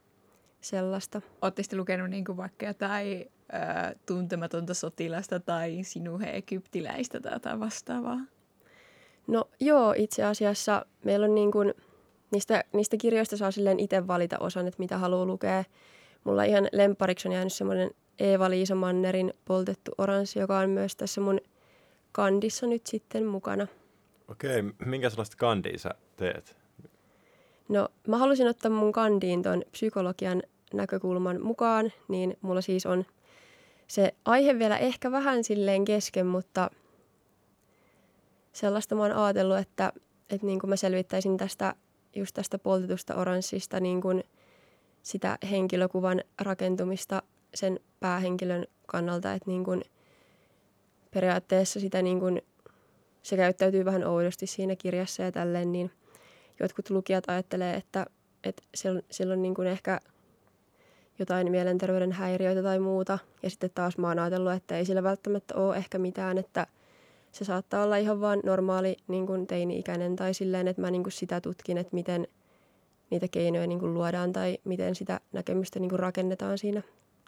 sellaista. 0.61 1.21
Oletteko 1.41 1.75
lukenut 1.75 2.09
niin 2.09 2.25
kuin 2.25 2.37
vaikka 2.37 2.65
jotain 2.65 3.31
ää, 3.51 3.93
tuntematonta 4.05 4.73
sotilasta 4.73 5.39
tai 5.39 5.79
sinuhe 5.83 6.29
egyptiläistä 6.29 7.19
tai 7.19 7.33
jotain 7.33 7.59
vastaavaa? 7.59 8.19
No 9.27 9.49
joo, 9.59 9.93
itse 9.97 10.23
asiassa 10.23 10.85
meillä 11.05 11.25
on 11.25 11.35
niin 11.35 11.51
kuin, 11.51 11.73
niistä, 12.31 12.63
niistä 12.73 12.97
kirjoista 12.97 13.37
saa 13.37 13.51
silleen 13.51 13.79
itse 13.79 14.07
valita 14.07 14.37
osan, 14.39 14.67
että 14.67 14.79
mitä 14.79 14.97
haluaa 14.97 15.25
lukea. 15.25 15.63
Mulla 16.23 16.43
ihan 16.43 16.67
lempariksi 16.71 17.27
on 17.27 17.33
jäänyt 17.33 17.53
semmoinen 17.53 17.91
Eeva-Liisa 18.21 18.75
Mannerin 18.75 19.33
Poltettu 19.45 19.91
oranssi, 19.97 20.39
joka 20.39 20.57
on 20.57 20.69
myös 20.69 20.95
tässä 20.95 21.21
mun 21.21 21.39
kandissa 22.11 22.67
nyt 22.67 22.87
sitten 22.87 23.25
mukana– 23.25 23.67
Okei, 24.31 24.63
minkä 24.85 25.09
sellaista 25.09 25.37
kandia 25.37 25.77
sä 25.77 25.89
teet? 26.15 26.57
No 27.69 27.89
mä 28.07 28.17
halusin 28.17 28.47
ottaa 28.47 28.71
mun 28.71 28.91
kandiin 28.91 29.41
ton 29.41 29.63
psykologian 29.71 30.43
näkökulman 30.73 31.41
mukaan, 31.41 31.91
niin 32.07 32.37
mulla 32.41 32.61
siis 32.61 32.85
on 32.85 33.05
se 33.87 34.13
aihe 34.25 34.59
vielä 34.59 34.77
ehkä 34.77 35.11
vähän 35.11 35.43
silleen 35.43 35.85
kesken, 35.85 36.27
mutta 36.27 36.69
sellaista 38.53 38.95
mä 38.95 39.01
oon 39.01 39.11
ajatellut, 39.11 39.57
että, 39.57 39.93
että 40.29 40.47
niin 40.47 40.59
kuin 40.59 40.69
mä 40.69 40.75
selvittäisin 40.75 41.37
tästä 41.37 41.75
just 42.15 42.33
tästä 42.33 42.59
poltetusta 42.59 43.15
oranssista 43.15 43.79
niin 43.79 44.01
kuin 44.01 44.23
sitä 45.03 45.37
henkilökuvan 45.49 46.21
rakentumista 46.41 47.21
sen 47.53 47.79
päähenkilön 47.99 48.67
kannalta, 48.87 49.33
että 49.33 49.49
niin 49.49 49.63
kuin 49.63 49.81
periaatteessa 51.11 51.79
sitä 51.79 52.01
niin 52.01 52.19
kuin 52.19 52.41
se 53.23 53.35
käyttäytyy 53.35 53.85
vähän 53.85 54.07
oudosti 54.07 54.47
siinä 54.47 54.75
kirjassa 54.75 55.23
ja 55.23 55.31
tälleen, 55.31 55.71
niin 55.71 55.91
jotkut 56.59 56.89
lukijat 56.89 57.23
ajattelee, 57.27 57.75
että, 57.75 58.05
että 58.43 58.63
sillä 59.11 59.33
on 59.33 59.41
niin 59.41 59.53
kuin 59.53 59.67
ehkä 59.67 59.99
jotain 61.19 61.51
mielenterveyden 61.51 62.11
häiriöitä 62.11 62.63
tai 62.63 62.79
muuta. 62.79 63.19
Ja 63.43 63.49
sitten 63.49 63.69
taas 63.75 63.97
mä 63.97 64.07
oon 64.07 64.19
ajatellut, 64.19 64.53
että 64.53 64.77
ei 64.77 64.85
sillä 64.85 65.03
välttämättä 65.03 65.55
ole 65.55 65.77
ehkä 65.77 65.99
mitään, 65.99 66.37
että 66.37 66.67
se 67.31 67.45
saattaa 67.45 67.83
olla 67.83 67.97
ihan 67.97 68.21
vaan 68.21 68.39
normaali 68.43 68.97
niin 69.07 69.27
kuin 69.27 69.47
teini-ikäinen 69.47 70.15
tai 70.15 70.33
silleen, 70.33 70.67
että 70.67 70.81
mä 70.81 70.91
niin 70.91 71.03
kuin 71.03 71.13
sitä 71.13 71.41
tutkin, 71.41 71.77
että 71.77 71.95
miten 71.95 72.27
niitä 73.09 73.27
keinoja 73.27 73.67
niin 73.67 73.79
kuin 73.79 73.93
luodaan 73.93 74.33
tai 74.33 74.57
miten 74.63 74.95
sitä 74.95 75.19
näkemystä 75.33 75.79
niin 75.79 75.89
kuin 75.89 75.99
rakennetaan 75.99 76.57
siinä 76.57 76.81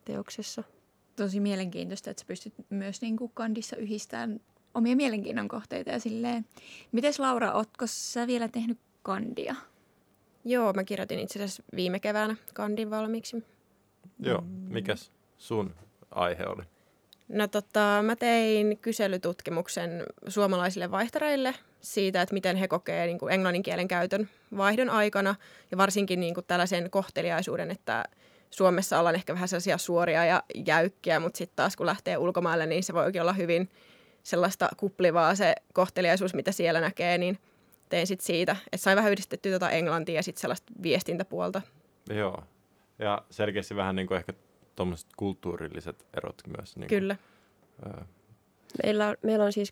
teoksessa. 0.05 0.63
Tosi 1.15 1.39
mielenkiintoista, 1.39 2.11
että 2.11 2.21
sä 2.21 2.27
pystyt 2.27 2.53
myös 2.69 3.01
niin 3.01 3.17
kuin 3.17 3.31
kandissa 3.33 3.75
yhdistämään 3.75 4.39
omia 4.73 4.95
mielenkiinnon 4.95 5.47
kohteita 5.47 5.89
ja 5.89 5.99
silleen. 5.99 6.45
Mites 6.91 7.19
Laura, 7.19 7.51
ootko 7.51 7.85
sä 7.87 8.27
vielä 8.27 8.47
tehnyt 8.47 8.77
kandia? 9.03 9.55
Joo, 10.45 10.73
mä 10.73 10.83
kirjoitin 10.83 11.19
itse 11.19 11.39
asiassa 11.39 11.63
viime 11.75 11.99
keväänä 11.99 12.35
kandin 12.53 12.89
valmiiksi. 12.89 13.43
Joo, 14.19 14.43
mikäs 14.69 15.11
sun 15.37 15.75
aihe 16.11 16.45
oli? 16.47 16.63
No 17.27 17.47
tota, 17.47 18.03
mä 18.05 18.15
tein 18.15 18.77
kyselytutkimuksen 18.77 20.03
suomalaisille 20.27 20.91
vaihtareille 20.91 21.55
siitä, 21.81 22.21
että 22.21 22.33
miten 22.33 22.55
he 22.55 22.67
kokee 22.67 23.05
niin 23.05 23.19
kuin 23.19 23.33
englannin 23.33 23.63
kielen 23.63 23.87
käytön 23.87 24.29
vaihdon 24.57 24.89
aikana 24.89 25.35
ja 25.71 25.77
varsinkin 25.77 26.19
niin 26.19 26.33
kuin 26.33 26.45
tällaisen 26.45 26.89
kohteliaisuuden, 26.89 27.71
että 27.71 28.03
Suomessa 28.53 28.99
ollaan 28.99 29.15
ehkä 29.15 29.33
vähän 29.33 29.47
sellaisia 29.47 29.77
suoria 29.77 30.25
ja 30.25 30.43
jäykkiä, 30.65 31.19
mutta 31.19 31.37
sitten 31.37 31.55
taas 31.55 31.75
kun 31.75 31.85
lähtee 31.85 32.17
ulkomaille, 32.17 32.65
niin 32.65 32.83
se 32.83 32.93
voikin 32.93 33.21
olla 33.21 33.33
hyvin 33.33 33.69
sellaista 34.23 34.69
kuplivaa 34.77 35.35
se 35.35 35.55
kohteliaisuus, 35.73 36.33
mitä 36.33 36.51
siellä 36.51 36.81
näkee, 36.81 37.17
niin 37.17 37.37
tein 37.89 38.07
sitten 38.07 38.25
siitä, 38.25 38.55
että 38.65 38.77
sai 38.77 38.95
vähän 38.95 39.11
yhdistettyä 39.11 39.51
tuota 39.51 39.69
englantia 39.69 40.15
ja 40.15 40.23
sitten 40.23 40.41
sellaista 40.41 40.73
viestintäpuolta. 40.83 41.61
Joo, 42.09 42.43
ja 42.99 43.21
selkeästi 43.29 43.75
vähän 43.75 43.95
niin 43.95 44.07
kuin 44.07 44.17
ehkä 44.17 44.33
tuommoiset 44.75 45.09
kulttuurilliset 45.17 46.05
erot 46.17 46.41
myös. 46.57 46.75
Niin 46.75 46.87
kuin, 46.87 46.99
Kyllä. 46.99 47.15
Meillä, 48.83 49.07
on, 49.07 49.15
meillä 49.23 49.45
on 49.45 49.53
siis 49.53 49.71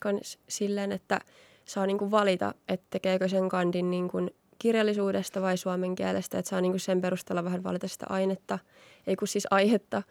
silleen, 0.50 0.92
että 0.92 1.20
saa 1.66 1.86
niin 1.86 1.98
kuin 1.98 2.12
valita, 2.12 2.54
että 2.68 2.88
tekeekö 2.90 3.28
sen 3.28 3.50
kandin 3.50 3.92
niin 3.92 4.10
kuin 4.10 4.32
kirjallisuudesta 4.62 5.42
vai 5.42 5.58
suomen 5.58 5.96
kielestä, 5.96 6.40
että 6.40 6.50
saa 6.50 6.62
niin 6.62 6.72
kuin 6.72 6.80
sen 6.80 7.02
perusteella 7.02 7.44
vähän 7.44 7.64
valita 7.64 7.88
sitä 7.88 8.06
ainetta, 8.10 8.60
ei 9.08 9.16
kun 9.16 9.28
siis 9.28 9.48
aihetta. 9.52 10.04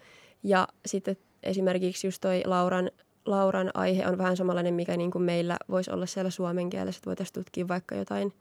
Ja 0.43 0.69
sitten 0.87 1.17
esimerkiksi 1.43 2.07
just 2.07 2.21
toi 2.21 2.43
Lauran 2.45 2.91
Lauran 3.25 3.71
aihe 3.75 4.07
on 4.07 4.19
vähän 4.19 4.37
samanlainen, 4.37 4.75
mikä 4.75 4.97
niin 4.97 5.11
kuin 5.11 5.23
meillä 5.23 5.57
voisi 5.69 5.91
olla 5.91 6.07
siellä 6.07 6.31
suomen 6.31 6.71
kielessä, 6.71 6.99
että 6.99 7.07
voitaisiin 7.07 7.35
tutkia 7.35 7.69
vaikka 7.69 7.95
jotain, 7.95 8.33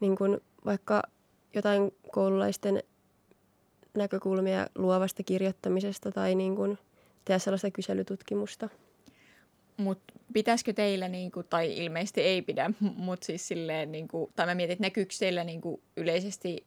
niin 0.00 0.16
kuin, 0.16 0.40
vaikka 0.64 1.02
jotain 1.54 1.94
koululaisten 2.12 2.82
näkökulmia 3.94 4.66
luovasta 4.74 5.22
kirjoittamisesta 5.22 6.12
tai 6.12 6.34
niin 6.34 6.56
kuin 6.56 6.78
tehdä 7.24 7.38
sellaista 7.38 7.70
kyselytutkimusta. 7.70 8.68
Mutta 9.80 10.14
pitäisikö 10.32 10.72
teillä, 10.72 11.08
niinku, 11.08 11.42
tai 11.42 11.76
ilmeisesti 11.76 12.20
ei 12.20 12.42
pidä, 12.42 12.70
mutta 12.80 13.26
siis 13.26 13.48
silleen, 13.48 13.92
niinku, 13.92 14.30
tai 14.36 14.46
mä 14.46 14.54
mietin, 14.54 14.72
että 14.72 14.84
näkyykö 14.84 15.14
teillä 15.18 15.44
niinku, 15.44 15.82
yleisesti 15.96 16.66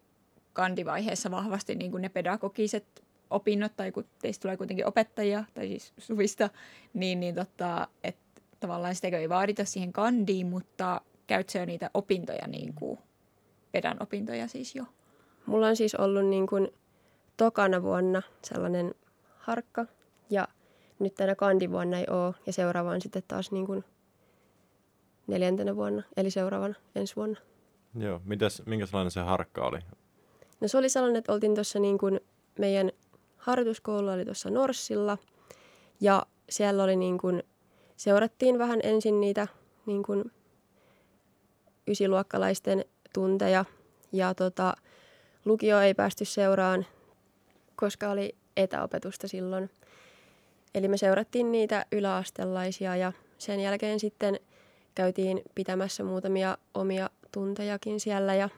kandivaiheessa 0.53 1.32
vahvasti 1.32 1.75
niinku, 1.75 1.98
ne 1.98 2.10
pedagogiset 2.10 3.03
opinnot, 3.29 3.75
tai 3.75 3.91
kun 3.91 4.05
teistä 4.22 4.41
tulee 4.41 4.58
kuitenkin 4.58 4.88
opettajia, 4.88 5.43
tai 5.53 5.67
siis 5.67 5.93
suvista, 5.98 6.50
niin, 6.93 7.20
niin 7.20 7.36
tota, 7.36 7.88
että 8.03 8.41
tavallaan 8.60 8.96
sitäkö 8.96 9.20
ei 9.20 9.29
vaadita 9.29 9.65
siihen 9.65 9.93
kandiin, 9.93 10.48
mutta 10.48 11.01
käytkö 11.27 11.60
jo 11.60 11.65
niitä 11.65 11.89
opintoja, 11.93 12.48
niin 12.48 12.74
kuin, 12.74 13.00
pedan 13.72 13.98
opintoja 14.00 14.48
siis 14.48 14.75
jo? 14.75 14.84
Mulla 15.46 15.67
on 15.67 15.75
siis 15.75 15.96
ollut 15.96 16.25
niin 16.25 16.48
kuin 16.48 16.67
tokana 17.38 17.84
vuonna 17.84 18.22
sellainen 18.43 18.96
harkka 19.38 19.86
ja 20.29 20.48
nyt 21.00 21.16
tänä 21.16 21.36
kandivuonna 21.36 22.00
ei 22.00 22.06
ole 22.10 22.36
ja 22.46 22.54
seuraava 22.54 22.92
on 22.92 23.02
sitten 23.02 23.24
taas 23.28 23.52
niin 23.52 23.66
kuin 23.66 23.84
neljäntenä 25.28 25.76
vuonna, 25.76 26.04
eli 26.18 26.32
seuraavana 26.32 26.76
ensi 26.96 27.16
vuonna. 27.16 27.40
Joo, 28.00 28.22
mitäs, 28.26 28.62
minkälainen 28.66 29.12
se 29.12 29.20
harkka 29.20 29.66
oli? 29.66 29.80
No 30.62 30.68
se 30.68 30.78
oli 30.78 30.90
sellainen, 30.90 31.20
että 31.20 31.34
oltiin 31.34 31.56
tuossa 31.56 31.80
niin 31.80 31.98
kuin 31.98 32.20
meidän 32.60 32.92
harjoituskoulu 33.38 34.10
oli 34.10 34.26
tuossa 34.26 34.50
Norssilla 34.50 35.18
ja 36.02 36.26
siellä 36.50 36.84
oli 36.84 36.96
niin 36.96 37.18
kuin, 37.18 37.44
seurattiin 37.98 38.60
vähän 38.60 38.80
ensin 38.84 39.22
niitä 39.22 39.48
niin 39.86 40.04
kuin 40.04 40.32
ysiluokkalaisten 41.88 42.86
tunteja 43.14 43.66
ja 44.12 44.34
tota, 44.34 44.74
lukio 45.46 45.80
ei 45.80 45.94
päästy 45.94 46.26
seuraan, 46.26 46.86
koska 47.76 48.10
oli 48.10 48.36
etäopetusta 48.58 49.28
silloin. 49.28 49.70
Eli 50.75 50.88
me 50.88 50.98
seurattiin 50.98 51.51
niitä 51.51 51.86
yläastelaisia 51.92 52.96
ja 52.96 53.13
sen 53.38 53.60
jälkeen 53.60 54.00
sitten 54.00 54.39
käytiin 54.96 55.42
pitämässä 55.56 56.03
muutamia 56.03 56.58
omia 56.74 57.10
tuntejakin 57.32 58.00
siellä 58.00 58.36
ja 58.36 58.50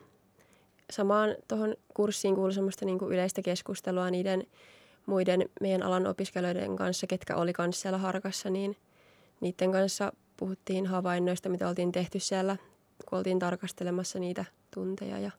samaan 0.91 1.35
tuohon 1.47 1.75
kurssiin 1.93 2.35
kuului 2.35 2.53
semmoista 2.53 2.85
niin 2.85 2.99
kuin 2.99 3.13
yleistä 3.13 3.41
keskustelua 3.41 4.09
niiden 4.09 4.47
muiden 5.05 5.49
meidän 5.61 5.83
alan 5.83 6.07
opiskelijoiden 6.07 6.75
kanssa, 6.75 7.07
ketkä 7.07 7.35
oli 7.35 7.53
kanssa 7.53 7.81
siellä 7.81 7.97
harkassa, 7.97 8.49
niin 8.49 8.77
niiden 9.41 9.71
kanssa 9.71 10.13
puhuttiin 10.37 10.85
havainnoista, 10.85 11.49
mitä 11.49 11.69
oltiin 11.69 11.91
tehty 11.91 12.19
siellä, 12.19 12.57
kun 13.09 13.17
oltiin 13.17 13.39
tarkastelemassa 13.39 14.19
niitä 14.19 14.45
tunteja 14.73 15.19
ja 15.19 15.31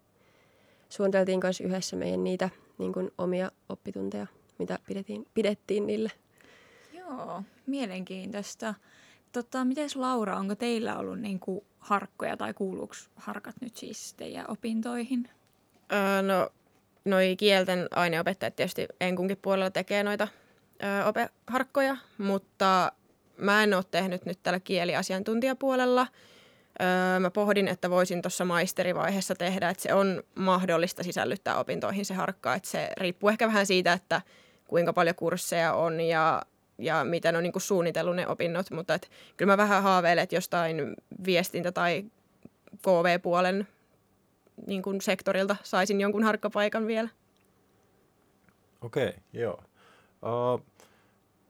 suunniteltiin 0.89 1.41
myös 1.43 1.61
yhdessä 1.61 1.97
meidän 1.97 2.25
niitä 2.25 2.51
niin 2.79 2.93
kuin 2.93 3.11
omia 3.19 3.51
oppitunteja, 3.69 4.27
mitä 4.59 4.79
pidettiin, 4.87 5.27
pidettiin 5.35 5.87
niille. 5.87 6.11
Joo, 7.11 7.43
mielenkiintoista. 7.67 8.75
Tota, 9.33 9.65
miten 9.65 9.89
Laura, 9.95 10.37
onko 10.37 10.55
teillä 10.55 10.99
ollut 10.99 11.21
niin 11.21 11.41
kuin 11.41 11.65
harkkoja 11.79 12.37
tai 12.37 12.55
kuuluuko 12.55 12.95
harkat 13.17 13.55
nyt 13.61 13.77
siis 13.77 14.15
teidän 14.15 14.45
opintoihin? 14.49 15.29
Öö, 15.93 16.23
no, 16.23 16.49
noi 17.05 17.35
kielten 17.39 17.89
aineopettajat 17.91 18.57
tietysti 18.57 18.89
enkunkin 19.01 19.39
puolella 19.43 19.71
tekee 19.71 20.03
noita 20.03 20.29
öö, 20.83 21.05
ope- 21.05 21.33
harkkoja, 21.47 21.97
mutta 22.19 22.93
mä 23.37 23.63
en 23.63 23.75
ole 23.75 23.85
tehnyt 23.91 24.25
nyt 24.25 24.39
tällä 24.43 24.61
kieliasiantuntijapuolella. 24.61 26.07
Öö, 26.81 27.21
mä 27.21 27.31
pohdin, 27.31 27.69
että 27.69 27.91
voisin 27.91 28.23
tuossa 28.23 28.45
maisterivaiheessa 28.45 29.35
tehdä, 29.35 29.71
että 29.71 29.83
se 29.83 29.95
on 29.95 30.23
mahdollista 30.35 31.03
sisällyttää 31.03 31.59
opintoihin 31.59 32.05
se 32.05 32.15
harkka. 32.15 32.55
Että 32.55 32.69
se 32.69 32.91
riippuu 32.97 33.29
ehkä 33.29 33.47
vähän 33.47 33.67
siitä, 33.67 33.93
että 33.93 34.23
kuinka 34.69 34.93
paljon 34.93 35.17
kursseja 35.17 35.75
on 35.75 36.01
ja, 36.01 36.43
ja 36.79 37.05
miten 37.05 37.37
on 37.37 37.43
niin 37.43 37.53
kuin 37.53 37.63
suunnitellut 37.63 38.17
ne 38.17 38.29
opinnot. 38.29 38.71
Mutta 38.71 38.95
et, 38.95 39.11
kyllä 39.37 39.53
mä 39.53 39.57
vähän 39.57 39.83
haaveilen, 39.83 40.23
että 40.23 40.35
jostain 40.35 40.95
viestintä- 41.27 41.73
tai 41.73 42.05
KV-puolen 42.83 43.69
niin 44.67 44.83
kuin 44.83 45.01
sektorilta 45.01 45.57
saisin 45.63 46.01
jonkun 46.01 46.23
harkkapaikan 46.23 46.87
vielä. 46.87 47.09
Okei, 48.81 49.09
okay, 49.09 49.21
joo. 49.33 49.63
Uh, 50.23 50.67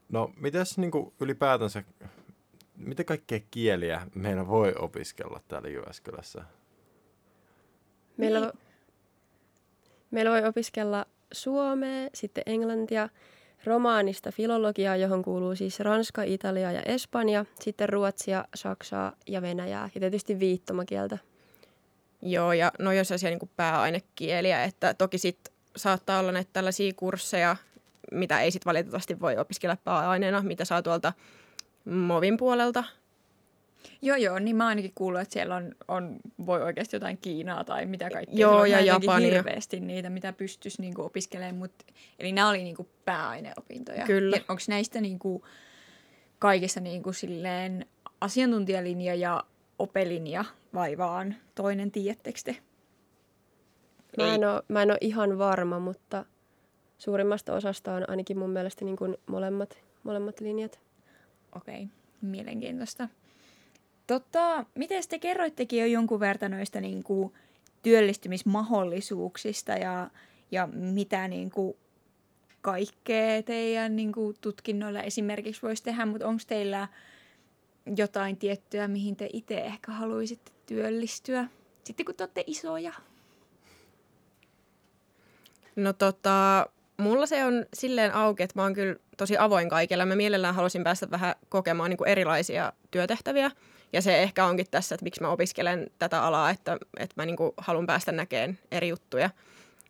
no, 0.09 0.33
mitäs 0.37 0.79
niin 0.79 0.91
kuin 0.91 1.13
ylipäätänsä 1.21 1.83
mitä 2.77 3.05
kaikkea 3.05 3.41
kieliä 3.51 4.07
meillä 4.15 4.49
voi 4.49 4.75
opiskella 4.79 5.41
täällä 5.49 5.69
Jyväskylässä? 5.69 6.45
Meillä, 8.17 8.41
niin. 8.41 8.53
meillä 10.11 10.31
voi 10.31 10.45
opiskella 10.45 11.07
suomea, 11.33 12.09
sitten 12.15 12.43
englantia, 12.47 13.09
romaanista 13.65 14.33
filologiaa, 14.33 14.97
johon 14.97 15.23
kuuluu 15.23 15.57
siis 15.57 15.81
Ranska, 15.81 16.23
Italia 16.23 16.73
ja 16.73 16.83
Espanja, 16.83 17.45
sitten 17.61 17.89
ruotsia, 17.89 18.45
saksaa 18.55 19.13
ja 19.27 19.43
venäjää 19.43 19.91
ja 19.95 20.01
tietysti 20.01 20.39
viittomakieltä. 20.39 21.19
Joo, 22.23 22.53
ja 22.53 22.73
no 22.79 22.93
jos 22.93 23.13
asia 23.13 23.31
niin 23.31 23.51
pääainekieliä, 23.57 24.65
että 24.65 24.95
toki 24.95 25.19
sitten 25.19 25.55
saattaa 25.77 26.21
olla 26.21 26.33
näitä 26.33 26.51
tällaisia 26.53 26.93
kursseja, 26.97 27.57
mitä 28.13 28.41
ei 28.41 28.51
sitten 28.51 28.71
valitettavasti 28.71 29.21
voi 29.21 29.37
opiskella 29.37 29.77
pääaineena, 29.85 30.43
mitä 30.43 30.65
saa 30.65 30.83
tuolta 30.83 31.13
Movin 31.85 32.37
puolelta. 32.37 32.85
Joo, 34.03 34.17
joo, 34.17 34.39
niin 34.39 34.57
mä 34.57 34.67
ainakin 34.67 34.93
kuullut, 34.95 35.21
että 35.21 35.33
siellä 35.33 35.57
on, 35.57 35.75
on 35.89 36.17
voi 36.47 36.63
oikeasti 36.63 36.97
jotain 36.97 37.19
Kiinaa 37.19 37.65
tai 37.65 37.87
mitä 37.87 38.11
kaikkea. 38.11 38.39
Joo, 38.39 38.65
ja 38.65 38.81
Japania. 38.81 39.31
hirveästi 39.31 39.81
niitä, 39.81 40.11
mitä 40.11 40.33
pystyisi 40.33 40.83
niinku 40.83 41.03
opiskelemaan. 41.03 41.57
Mut, 41.57 41.73
eli 42.19 42.33
nämä 42.33 42.49
oli 42.49 42.63
niinku 42.63 42.89
pääaineopintoja. 43.05 44.07
Kyllä. 44.07 44.37
Onko 44.37 44.63
näistä 44.69 45.01
niinku 45.01 45.45
kaikissa 46.39 46.81
niinku 46.81 47.13
silleen 47.13 47.87
asiantuntijalinja 48.21 49.15
ja 49.15 49.45
opelinja 49.79 50.45
vai 50.75 50.99
vaan 50.99 51.35
toinen, 51.55 51.91
tiedättekö 51.91 52.39
te? 52.45 52.57
Mä 54.19 54.35
en, 54.35 54.45
ole, 54.45 54.63
mä 54.69 54.83
en 54.83 54.91
ole 54.91 54.99
ihan 55.01 55.39
varma, 55.39 55.79
mutta 55.79 56.25
suurimmasta 56.99 57.55
osasta 57.55 57.95
on 57.95 58.11
ainakin 58.11 58.39
mun 58.39 58.51
mielestä 58.51 58.85
niin 58.85 58.97
kuin 58.97 59.17
molemmat, 59.27 59.79
molemmat 60.03 60.41
linjat. 60.41 60.81
Okei, 61.57 61.75
okay. 61.75 61.87
mielenkiintoista. 62.23 63.09
Tota, 64.07 64.65
miten 64.75 65.03
te 65.09 65.19
kerroittekin 65.19 65.81
jo 65.81 65.87
jonkun 65.87 66.21
verran 66.21 66.51
noista 66.51 66.81
niin 66.81 67.03
kuin, 67.03 67.33
työllistymismahdollisuuksista 67.83 69.73
ja, 69.73 70.11
ja 70.51 70.67
mitä 70.67 71.29
niin 71.29 71.51
kuin, 71.51 71.77
kaikkea 72.61 73.43
teidän 73.43 73.97
niin 73.97 74.13
kuin, 74.13 74.37
tutkinnoilla 74.41 75.03
esimerkiksi 75.03 75.63
voisi 75.63 75.83
tehdä, 75.83 76.07
mutta 76.07 76.29
onko 76.29 76.43
teillä 76.47 76.89
jotain 77.97 78.37
tiettyä, 78.37 78.89
mihin 78.89 79.17
te 79.17 79.29
itse 79.33 79.59
ehkä 79.59 79.93
haluaisitte 79.93 80.53
työllistyä 80.67 81.49
sitten 81.87 82.07
kun 82.07 82.15
te 82.15 82.25
olette 82.25 82.45
isoja? 82.47 82.93
No 85.77 85.93
tota, 85.93 86.67
mulla 86.97 87.27
se 87.27 87.45
on 87.45 87.67
silleen 87.75 88.15
auki, 88.15 88.43
että 88.43 88.59
mä 88.59 88.63
oon 88.63 88.75
kyllä 88.75 88.97
tosi 89.17 89.39
avoin 89.39 89.69
kaikilla. 89.69 90.07
Mä 90.07 90.17
mielellään 90.17 90.55
haluaisin 90.55 90.85
päästä 90.85 91.11
vähän 91.11 91.35
kokemaan 91.49 91.91
niin 91.91 91.99
kuin 91.99 92.09
erilaisia 92.09 92.73
työtehtäviä. 92.91 93.51
Ja 93.93 94.03
se 94.03 94.23
ehkä 94.23 94.45
onkin 94.47 94.67
tässä, 94.71 94.95
että 94.95 95.05
miksi 95.05 95.21
mä 95.23 95.29
opiskelen 95.29 95.91
tätä 95.99 96.23
alaa, 96.23 96.51
että, 96.51 96.79
että 96.99 97.15
mä 97.17 97.27
niin 97.27 97.37
haluan 97.57 97.87
päästä 97.87 98.13
näkemään 98.13 98.59
eri 98.71 98.89
juttuja. 98.89 99.31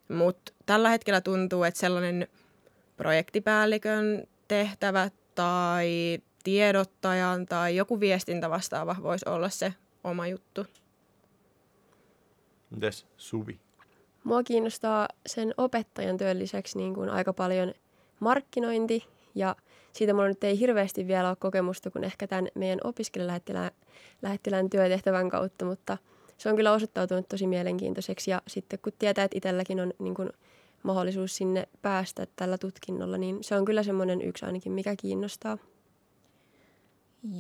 Mutta 0.09 0.53
tällä 0.67 0.89
hetkellä 0.89 1.21
tuntuu, 1.21 1.65
että 1.65 1.81
sellainen 1.81 2.29
projektipäällikön 2.97 4.27
tehtävä 4.49 5.11
tai 5.35 6.19
tiedottajan 6.45 7.47
tai 7.47 7.77
joku 7.77 8.01
viestintä 8.01 8.51
vastaava 8.51 8.97
voisi 9.03 9.29
olla 9.29 9.49
se 9.49 9.75
oma 10.05 10.27
juttu. 10.27 10.67
Mites 12.71 13.07
Suvi? 13.17 13.61
Mua 14.25 14.43
kiinnostaa 14.43 15.09
sen 15.27 15.55
opettajan 15.57 16.17
työn 16.17 16.39
lisäksi 16.39 16.79
niin 16.79 16.95
kuin 16.95 17.11
aika 17.11 17.33
paljon 17.33 17.75
markkinointi 18.21 19.05
ja 19.35 19.57
siitä 19.97 20.13
mulla 20.15 20.29
nyt 20.29 20.45
ei 20.45 20.59
hirveästi 20.61 21.07
vielä 21.07 21.29
ole 21.29 21.37
kokemusta 21.37 21.91
kuin 21.91 22.05
ehkä 22.05 22.27
tämän 22.27 22.49
meidän 22.55 22.79
opiskelijalähettilään 22.85 24.71
työtehtävän 24.71 25.31
kautta, 25.31 25.65
mutta 25.65 25.99
se 26.39 26.49
on 26.49 26.57
kyllä 26.57 26.73
osoittautunut 26.73 27.29
tosi 27.29 27.47
mielenkiintoiseksi 27.47 28.31
ja 28.31 28.43
sitten 28.47 28.79
kun 28.79 28.93
tietää, 28.99 29.25
että 29.25 29.39
itselläkin 29.39 29.81
on 29.81 29.93
niin 29.99 30.15
kuin 30.15 30.31
mahdollisuus 30.83 31.37
sinne 31.37 31.69
päästä 31.83 32.27
tällä 32.37 32.59
tutkinnolla, 32.59 33.19
niin 33.19 33.45
se 33.45 33.57
on 33.57 33.65
kyllä 33.65 33.83
semmoinen 33.83 34.23
yksi 34.23 34.47
ainakin, 34.47 34.73
mikä 34.73 34.97
kiinnostaa. 34.97 35.59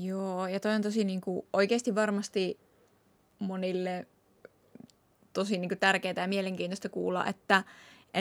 Joo, 0.03 0.47
ja 0.47 0.61
toi 0.61 0.75
on 0.75 0.83
tosi 0.83 1.05
niin 1.05 1.21
kuin, 1.21 1.47
oikeasti 1.53 1.95
varmasti 1.95 2.59
monille 3.39 4.07
tosi 5.33 5.59
niin 5.59 5.69
kuin, 5.69 5.79
tärkeää 5.79 6.15
ja 6.17 6.29
mielenkiintoista 6.29 6.89
kuulla, 6.89 7.27
että 7.27 7.65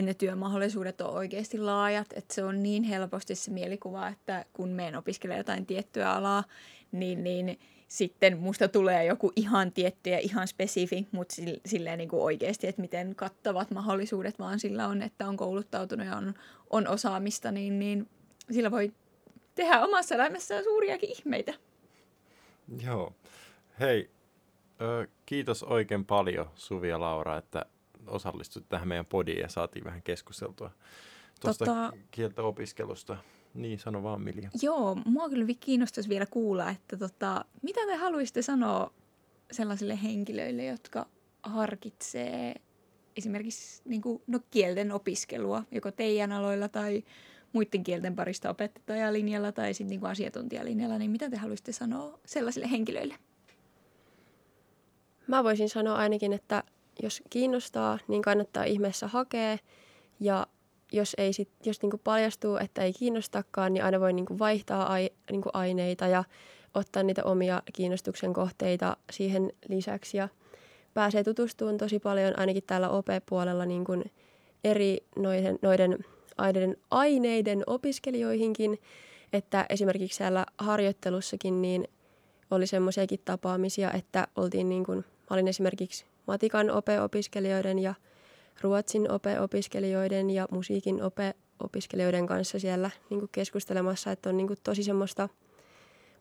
ne 0.01 0.13
työmahdollisuudet 0.13 1.01
on 1.01 1.13
oikeasti 1.13 1.57
laajat, 1.57 2.07
että 2.13 2.33
se 2.33 2.43
on 2.43 2.63
niin 2.63 2.83
helposti 2.83 3.35
se 3.35 3.51
mielikuva, 3.51 4.07
että 4.07 4.45
kun 4.53 4.69
meen 4.69 4.95
opiskelee 4.95 5.37
jotain 5.37 5.65
tiettyä 5.65 6.11
alaa, 6.11 6.43
niin, 6.91 7.23
niin 7.23 7.59
sitten 7.87 8.37
musta 8.37 8.67
tulee 8.67 9.05
joku 9.05 9.31
ihan 9.35 9.71
tietty 9.71 10.09
ja 10.09 10.19
ihan 10.19 10.47
spesifi, 10.47 11.07
mutta 11.11 11.35
silleen 11.65 11.97
niin 11.97 12.09
kuin 12.09 12.21
oikeasti, 12.23 12.67
että 12.67 12.81
miten 12.81 13.15
kattavat 13.15 13.71
mahdollisuudet 13.71 14.39
vaan 14.39 14.59
sillä 14.59 14.87
on, 14.87 15.01
että 15.01 15.27
on 15.27 15.37
kouluttautunut 15.37 16.07
ja 16.07 16.15
on, 16.15 16.33
on 16.69 16.87
osaamista, 16.87 17.51
niin, 17.51 17.79
niin 17.79 18.09
sillä 18.51 18.71
voi 18.71 18.93
tehdä 19.55 19.81
omassa 19.81 20.15
elämässään 20.15 20.63
suuriakin 20.63 21.11
ihmeitä. 21.11 21.53
Joo. 22.83 23.13
Hei, 23.79 24.09
ö, 24.81 25.07
kiitos 25.25 25.63
oikein 25.63 26.05
paljon 26.05 26.49
Suvi 26.55 26.89
ja 26.89 26.99
Laura, 26.99 27.37
että 27.37 27.65
osallistuit 28.07 28.69
tähän 28.69 28.87
meidän 28.87 29.05
podiin 29.05 29.39
ja 29.39 29.49
saatiin 29.49 29.85
vähän 29.85 30.01
keskusteltua 30.01 30.71
tuosta 31.41 31.65
Tota- 31.65 31.97
kieltä 32.11 32.41
opiskelusta. 32.41 33.17
Niin, 33.53 33.79
sano 33.79 34.03
vaan 34.03 34.21
Milja. 34.21 34.49
Joo, 34.61 34.95
mua 35.05 35.29
kyllä 35.29 35.47
kiinnostaisi 35.59 36.09
vielä 36.09 36.25
kuulla, 36.25 36.69
että 36.69 36.97
tota, 36.97 37.45
mitä 37.61 37.79
te 37.85 37.95
haluaisitte 37.95 38.41
sanoa 38.41 38.93
sellaisille 39.51 40.03
henkilöille, 40.03 40.65
jotka 40.65 41.05
harkitsee 41.43 42.55
esimerkiksi 43.17 43.81
niin 43.85 44.01
kuin, 44.01 44.21
no, 44.27 44.39
kielten 44.51 44.91
opiskelua, 44.91 45.63
joko 45.71 45.91
teidän 45.91 46.31
aloilla 46.31 46.69
tai 46.69 47.03
muiden 47.53 47.83
kielten 47.83 48.15
parista 48.15 48.49
opettajalinjalla 48.49 49.51
tai 49.51 49.73
sitten 49.73 49.89
niin 49.89 49.99
kuin 49.99 50.11
asiantuntijalinjalla, 50.11 50.97
niin 50.97 51.11
mitä 51.11 51.29
te 51.29 51.37
haluaisitte 51.37 51.71
sanoa 51.71 52.19
sellaisille 52.25 52.71
henkilöille? 52.71 53.15
Mä 55.27 55.43
voisin 55.43 55.69
sanoa 55.69 55.95
ainakin, 55.95 56.33
että 56.33 56.63
jos 57.01 57.21
kiinnostaa, 57.29 57.99
niin 58.07 58.21
kannattaa 58.21 58.63
ihmeessä 58.63 59.07
hakea. 59.07 59.57
Ja 60.19 60.47
jos, 60.91 61.15
ei 61.17 61.33
sit, 61.33 61.49
jos 61.65 61.81
niinku 61.81 61.97
paljastuu, 62.03 62.57
että 62.57 62.81
ei 62.81 62.93
kiinnostakaan, 62.93 63.73
niin 63.73 63.83
aina 63.83 63.99
voi 63.99 64.13
niinku 64.13 64.39
vaihtaa 64.39 64.91
ai, 64.91 65.09
niinku 65.31 65.49
aineita 65.53 66.07
ja 66.07 66.23
ottaa 66.73 67.03
niitä 67.03 67.23
omia 67.23 67.61
kiinnostuksen 67.73 68.33
kohteita 68.33 68.97
siihen 69.11 69.53
lisäksi. 69.69 70.17
Ja 70.17 70.29
pääsee 70.93 71.23
tutustumaan 71.23 71.77
tosi 71.77 71.99
paljon 71.99 72.39
ainakin 72.39 72.63
täällä 72.67 72.89
OP-puolella 72.89 73.65
niin 73.65 73.85
kuin 73.85 74.11
eri 74.63 74.97
noiden, 75.15 75.59
noiden 75.61 76.05
aineiden, 76.37 76.77
aineiden 76.91 77.63
opiskelijoihinkin. 77.67 78.79
Että 79.33 79.65
esimerkiksi 79.69 80.17
siellä 80.17 80.45
harjoittelussakin 80.57 81.61
niin 81.61 81.87
oli 82.51 82.67
semmoisiakin 82.67 83.19
tapaamisia, 83.25 83.91
että 83.91 84.27
oltiin 84.35 84.69
niin 84.69 84.83
kuin, 84.83 84.97
mä 84.97 85.33
olin 85.33 85.47
esimerkiksi 85.47 86.05
matikan 86.27 86.69
ope-opiskelijoiden 86.71 87.79
ja 87.79 87.93
ruotsin 88.61 89.11
ope-opiskelijoiden 89.11 90.29
ja 90.29 90.47
musiikin 90.51 91.03
ope-opiskelijoiden 91.03 92.27
kanssa 92.27 92.59
siellä 92.59 92.91
niin 93.09 93.19
kuin 93.19 93.29
keskustelemassa, 93.31 94.11
että 94.11 94.29
on 94.29 94.37
niin 94.37 94.47
kuin 94.47 94.59
tosi 94.63 94.83
semmoista 94.83 95.29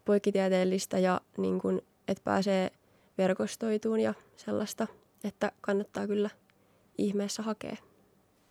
poikkitieteellistä 0.04 0.98
ja 0.98 1.20
niin 1.38 1.60
kuin, 1.60 1.82
että 2.08 2.24
pääsee 2.24 2.70
verkostoituun 3.18 4.00
ja 4.00 4.14
sellaista, 4.36 4.86
että 5.24 5.52
kannattaa 5.60 6.06
kyllä 6.06 6.30
ihmeessä 6.98 7.42
hakea. 7.42 7.76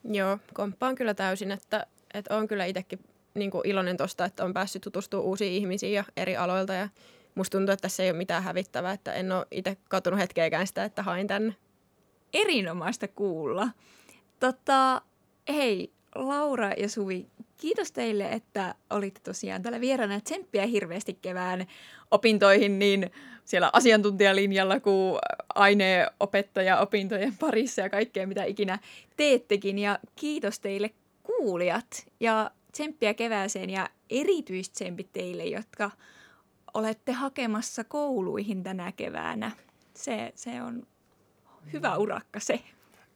Joo, 0.03 0.37
komppaan 0.53 0.95
kyllä 0.95 1.13
täysin, 1.13 1.51
että, 1.51 1.87
että 2.13 2.37
on 2.37 2.47
kyllä 2.47 2.65
itsekin 2.65 2.99
niin 3.33 3.51
kuin 3.51 3.67
iloinen 3.67 3.97
tosta, 3.97 4.25
että 4.25 4.45
on 4.45 4.53
päässyt 4.53 4.81
tutustumaan 4.81 5.27
uusiin 5.27 5.53
ihmisiin 5.53 5.93
ja 5.93 6.03
eri 6.17 6.37
aloilta 6.37 6.73
ja 6.73 6.89
musta 7.35 7.57
tuntuu, 7.57 7.73
että 7.73 7.81
tässä 7.81 8.03
ei 8.03 8.09
ole 8.09 8.17
mitään 8.17 8.43
hävittävää, 8.43 8.93
että 8.93 9.13
en 9.13 9.31
ole 9.31 9.45
itse 9.51 9.77
katunut 9.89 10.19
hetkeäkään 10.19 10.67
sitä, 10.67 10.83
että 10.83 11.03
hain 11.03 11.27
tänne. 11.27 11.55
Erinomaista 12.33 13.07
kuulla. 13.07 13.69
Tota, 14.39 15.01
hei, 15.49 15.91
Laura 16.15 16.71
ja 16.77 16.89
Suvi, 16.89 17.27
kiitos 17.57 17.91
teille, 17.91 18.29
että 18.29 18.75
olitte 18.89 19.21
tosiaan 19.23 19.61
täällä 19.61 19.81
vieraana. 19.81 20.21
Tsemppiä 20.21 20.65
hirveästi 20.65 21.13
kevään 21.21 21.67
opintoihin 22.11 22.79
niin 22.79 23.11
siellä 23.45 23.69
asiantuntijalinjalla 23.73 24.79
kuin 24.79 25.19
aineopettaja 25.55 26.79
opintojen 26.79 27.37
parissa 27.39 27.81
ja 27.81 27.89
kaikkea, 27.89 28.27
mitä 28.27 28.43
ikinä 28.43 28.79
teettekin. 29.17 29.79
Ja 29.79 29.99
kiitos 30.15 30.59
teille 30.59 30.89
kuulijat 31.23 32.07
ja 32.19 32.51
tsemppiä 32.71 33.13
kevääseen 33.13 33.69
ja 33.69 33.89
erityistsempit 34.09 35.13
teille, 35.13 35.45
jotka 35.45 35.91
olette 36.73 37.11
hakemassa 37.11 37.83
kouluihin 37.83 38.63
tänä 38.63 38.91
keväänä. 38.91 39.51
Se, 39.93 40.31
se 40.35 40.61
on 40.61 40.87
hyvä 41.73 41.97
urakka 41.97 42.39
se. 42.39 42.59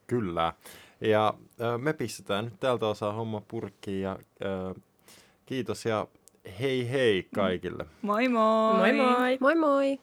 Kyllä. 0.07 0.53
Ja 1.01 1.33
äh, 1.61 1.81
me 1.81 1.93
pistetään 1.93 2.45
nyt 2.45 2.59
tältä 2.59 2.87
osaa 2.87 3.13
homma 3.13 3.41
purkkiin 3.47 4.01
ja 4.01 4.11
äh, 4.11 4.83
kiitos 5.45 5.85
ja 5.85 6.07
hei 6.59 6.89
hei 6.91 7.27
kaikille. 7.35 7.85
Moi 8.01 8.27
moi! 8.27 8.77
Moi 8.77 8.93
moi! 8.93 9.37
Moi 9.39 9.55
moi! 9.55 9.99